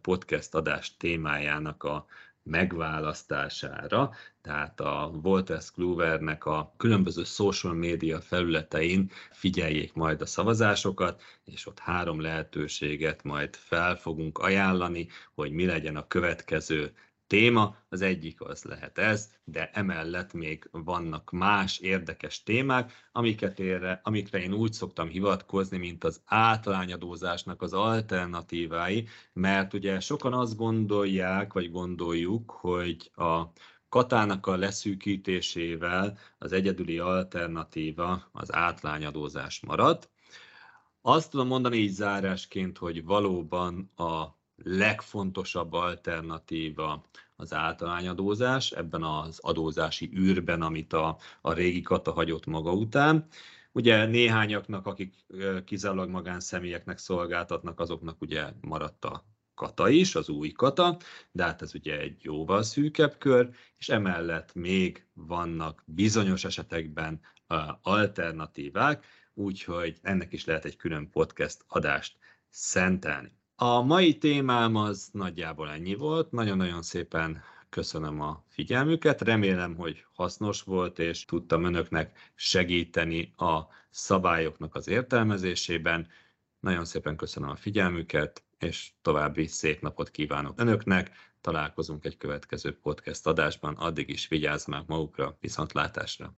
podcast 0.01 0.55
adás 0.55 0.97
témájának 0.97 1.83
a 1.83 2.07
megválasztására, 2.43 4.11
tehát 4.43 4.81
a 4.81 5.11
Wolters 5.23 5.71
Kluwernek 5.71 6.45
a 6.45 6.75
különböző 6.77 7.25
social 7.25 7.75
media 7.75 8.21
felületein 8.21 9.11
figyeljék 9.31 9.93
majd 9.93 10.21
a 10.21 10.27
szavazásokat, 10.27 11.23
és 11.45 11.67
ott 11.67 11.79
három 11.79 12.21
lehetőséget 12.21 13.23
majd 13.23 13.57
fel 13.57 13.97
fogunk 13.97 14.39
ajánlani, 14.39 15.09
hogy 15.35 15.51
mi 15.51 15.67
legyen 15.67 15.97
a 15.97 16.07
következő 16.07 16.93
téma, 17.29 17.77
az 17.89 18.01
egyik 18.01 18.41
az 18.41 18.65
lehet 18.65 18.99
ez, 18.99 19.31
de 19.45 19.71
emellett 19.73 20.33
még 20.33 20.69
vannak 20.71 21.31
más 21.31 21.79
érdekes 21.79 22.43
témák, 22.43 22.93
amiket 23.13 23.59
érre, 23.59 24.01
amikre 24.05 24.43
én 24.43 24.53
úgy 24.53 24.73
szoktam 24.73 25.09
hivatkozni, 25.09 25.79
mint 25.79 26.05
az 26.05 26.21
általányadózásnak 26.25 27.63
az 27.63 27.73
alternatívái, 27.73 29.09
mert 29.33 29.75
ugye 29.75 30.01
sokan 30.01 30.33
azt 30.33 30.57
gondolják, 30.57 31.53
vagy 31.53 31.71
gondoljuk, 31.71 32.51
hogy 32.51 33.11
a 33.15 33.43
katának 33.89 34.47
a 34.47 34.57
leszűkítésével 34.57 36.19
az 36.39 36.53
egyedüli 36.53 36.99
alternatíva 36.99 38.29
az 38.33 38.53
átlányadózás 38.53 39.61
marad. 39.61 40.09
Azt 41.01 41.31
tudom 41.31 41.47
mondani 41.47 41.77
így 41.77 41.93
zárásként, 41.93 42.79
hogy 42.79 43.05
valóban 43.05 43.91
a 43.97 44.38
legfontosabb 44.63 45.73
alternatíva 45.73 47.09
az 47.37 47.53
általányadózás 47.53 48.71
ebben 48.71 49.03
az 49.03 49.39
adózási 49.39 50.11
űrben, 50.17 50.63
amit 50.63 50.93
a, 50.93 51.19
a 51.41 51.53
régi 51.53 51.83
kata 51.83 52.13
hagyott 52.13 52.47
maga 52.47 52.73
után. 52.73 53.27
Ugye 53.73 54.07
néhányaknak, 54.07 54.87
akik 54.87 55.15
kizárólag 55.65 56.09
magánszemélyeknek 56.09 56.99
szolgáltatnak, 56.99 57.81
azoknak 57.81 58.21
ugye 58.21 58.45
maradt 58.61 59.05
a 59.05 59.25
kata 59.55 59.89
is, 59.89 60.15
az 60.15 60.29
új 60.29 60.53
kata, 60.53 60.97
de 61.33 61.45
hát 61.45 61.63
ez 61.63 61.75
ugye 61.75 61.99
egy 61.99 62.25
jóval 62.25 62.63
szűkebb 62.63 63.19
kör, 63.19 63.51
és 63.79 63.89
emellett 63.89 64.55
még 64.55 65.07
vannak 65.15 65.83
bizonyos 65.87 66.45
esetekben 66.45 67.21
alternatívák, 67.83 69.07
úgyhogy 69.35 69.99
ennek 70.03 70.33
is 70.33 70.45
lehet 70.45 70.65
egy 70.65 70.77
külön 70.77 71.11
podcast 71.11 71.65
adást 71.69 72.19
szentelni. 72.49 73.38
A 73.61 73.83
mai 73.83 74.19
témám 74.19 74.77
az 74.77 75.09
nagyjából 75.13 75.71
ennyi 75.71 75.95
volt. 75.95 76.31
Nagyon-nagyon 76.31 76.83
szépen 76.83 77.43
köszönöm 77.69 78.21
a 78.21 78.45
figyelmüket. 78.49 79.21
Remélem, 79.21 79.77
hogy 79.77 80.05
hasznos 80.15 80.63
volt, 80.63 80.99
és 80.99 81.25
tudtam 81.25 81.65
önöknek 81.65 82.33
segíteni 82.35 83.33
a 83.37 83.61
szabályoknak 83.91 84.75
az 84.75 84.89
értelmezésében. 84.89 86.09
Nagyon 86.61 86.85
szépen 86.85 87.17
köszönöm 87.17 87.49
a 87.49 87.57
figyelmüket, 87.57 88.45
és 88.59 88.93
további 89.03 89.47
szép 89.47 89.81
napot 89.81 90.11
kívánok 90.11 90.61
önöknek. 90.61 91.11
Találkozunk 91.41 92.05
egy 92.05 92.17
következő 92.17 92.79
podcast 92.79 93.27
adásban, 93.27 93.75
addig 93.75 94.09
is 94.09 94.29
vigyázzanak 94.29 94.87
magukra, 94.87 95.37
viszontlátásra! 95.41 96.37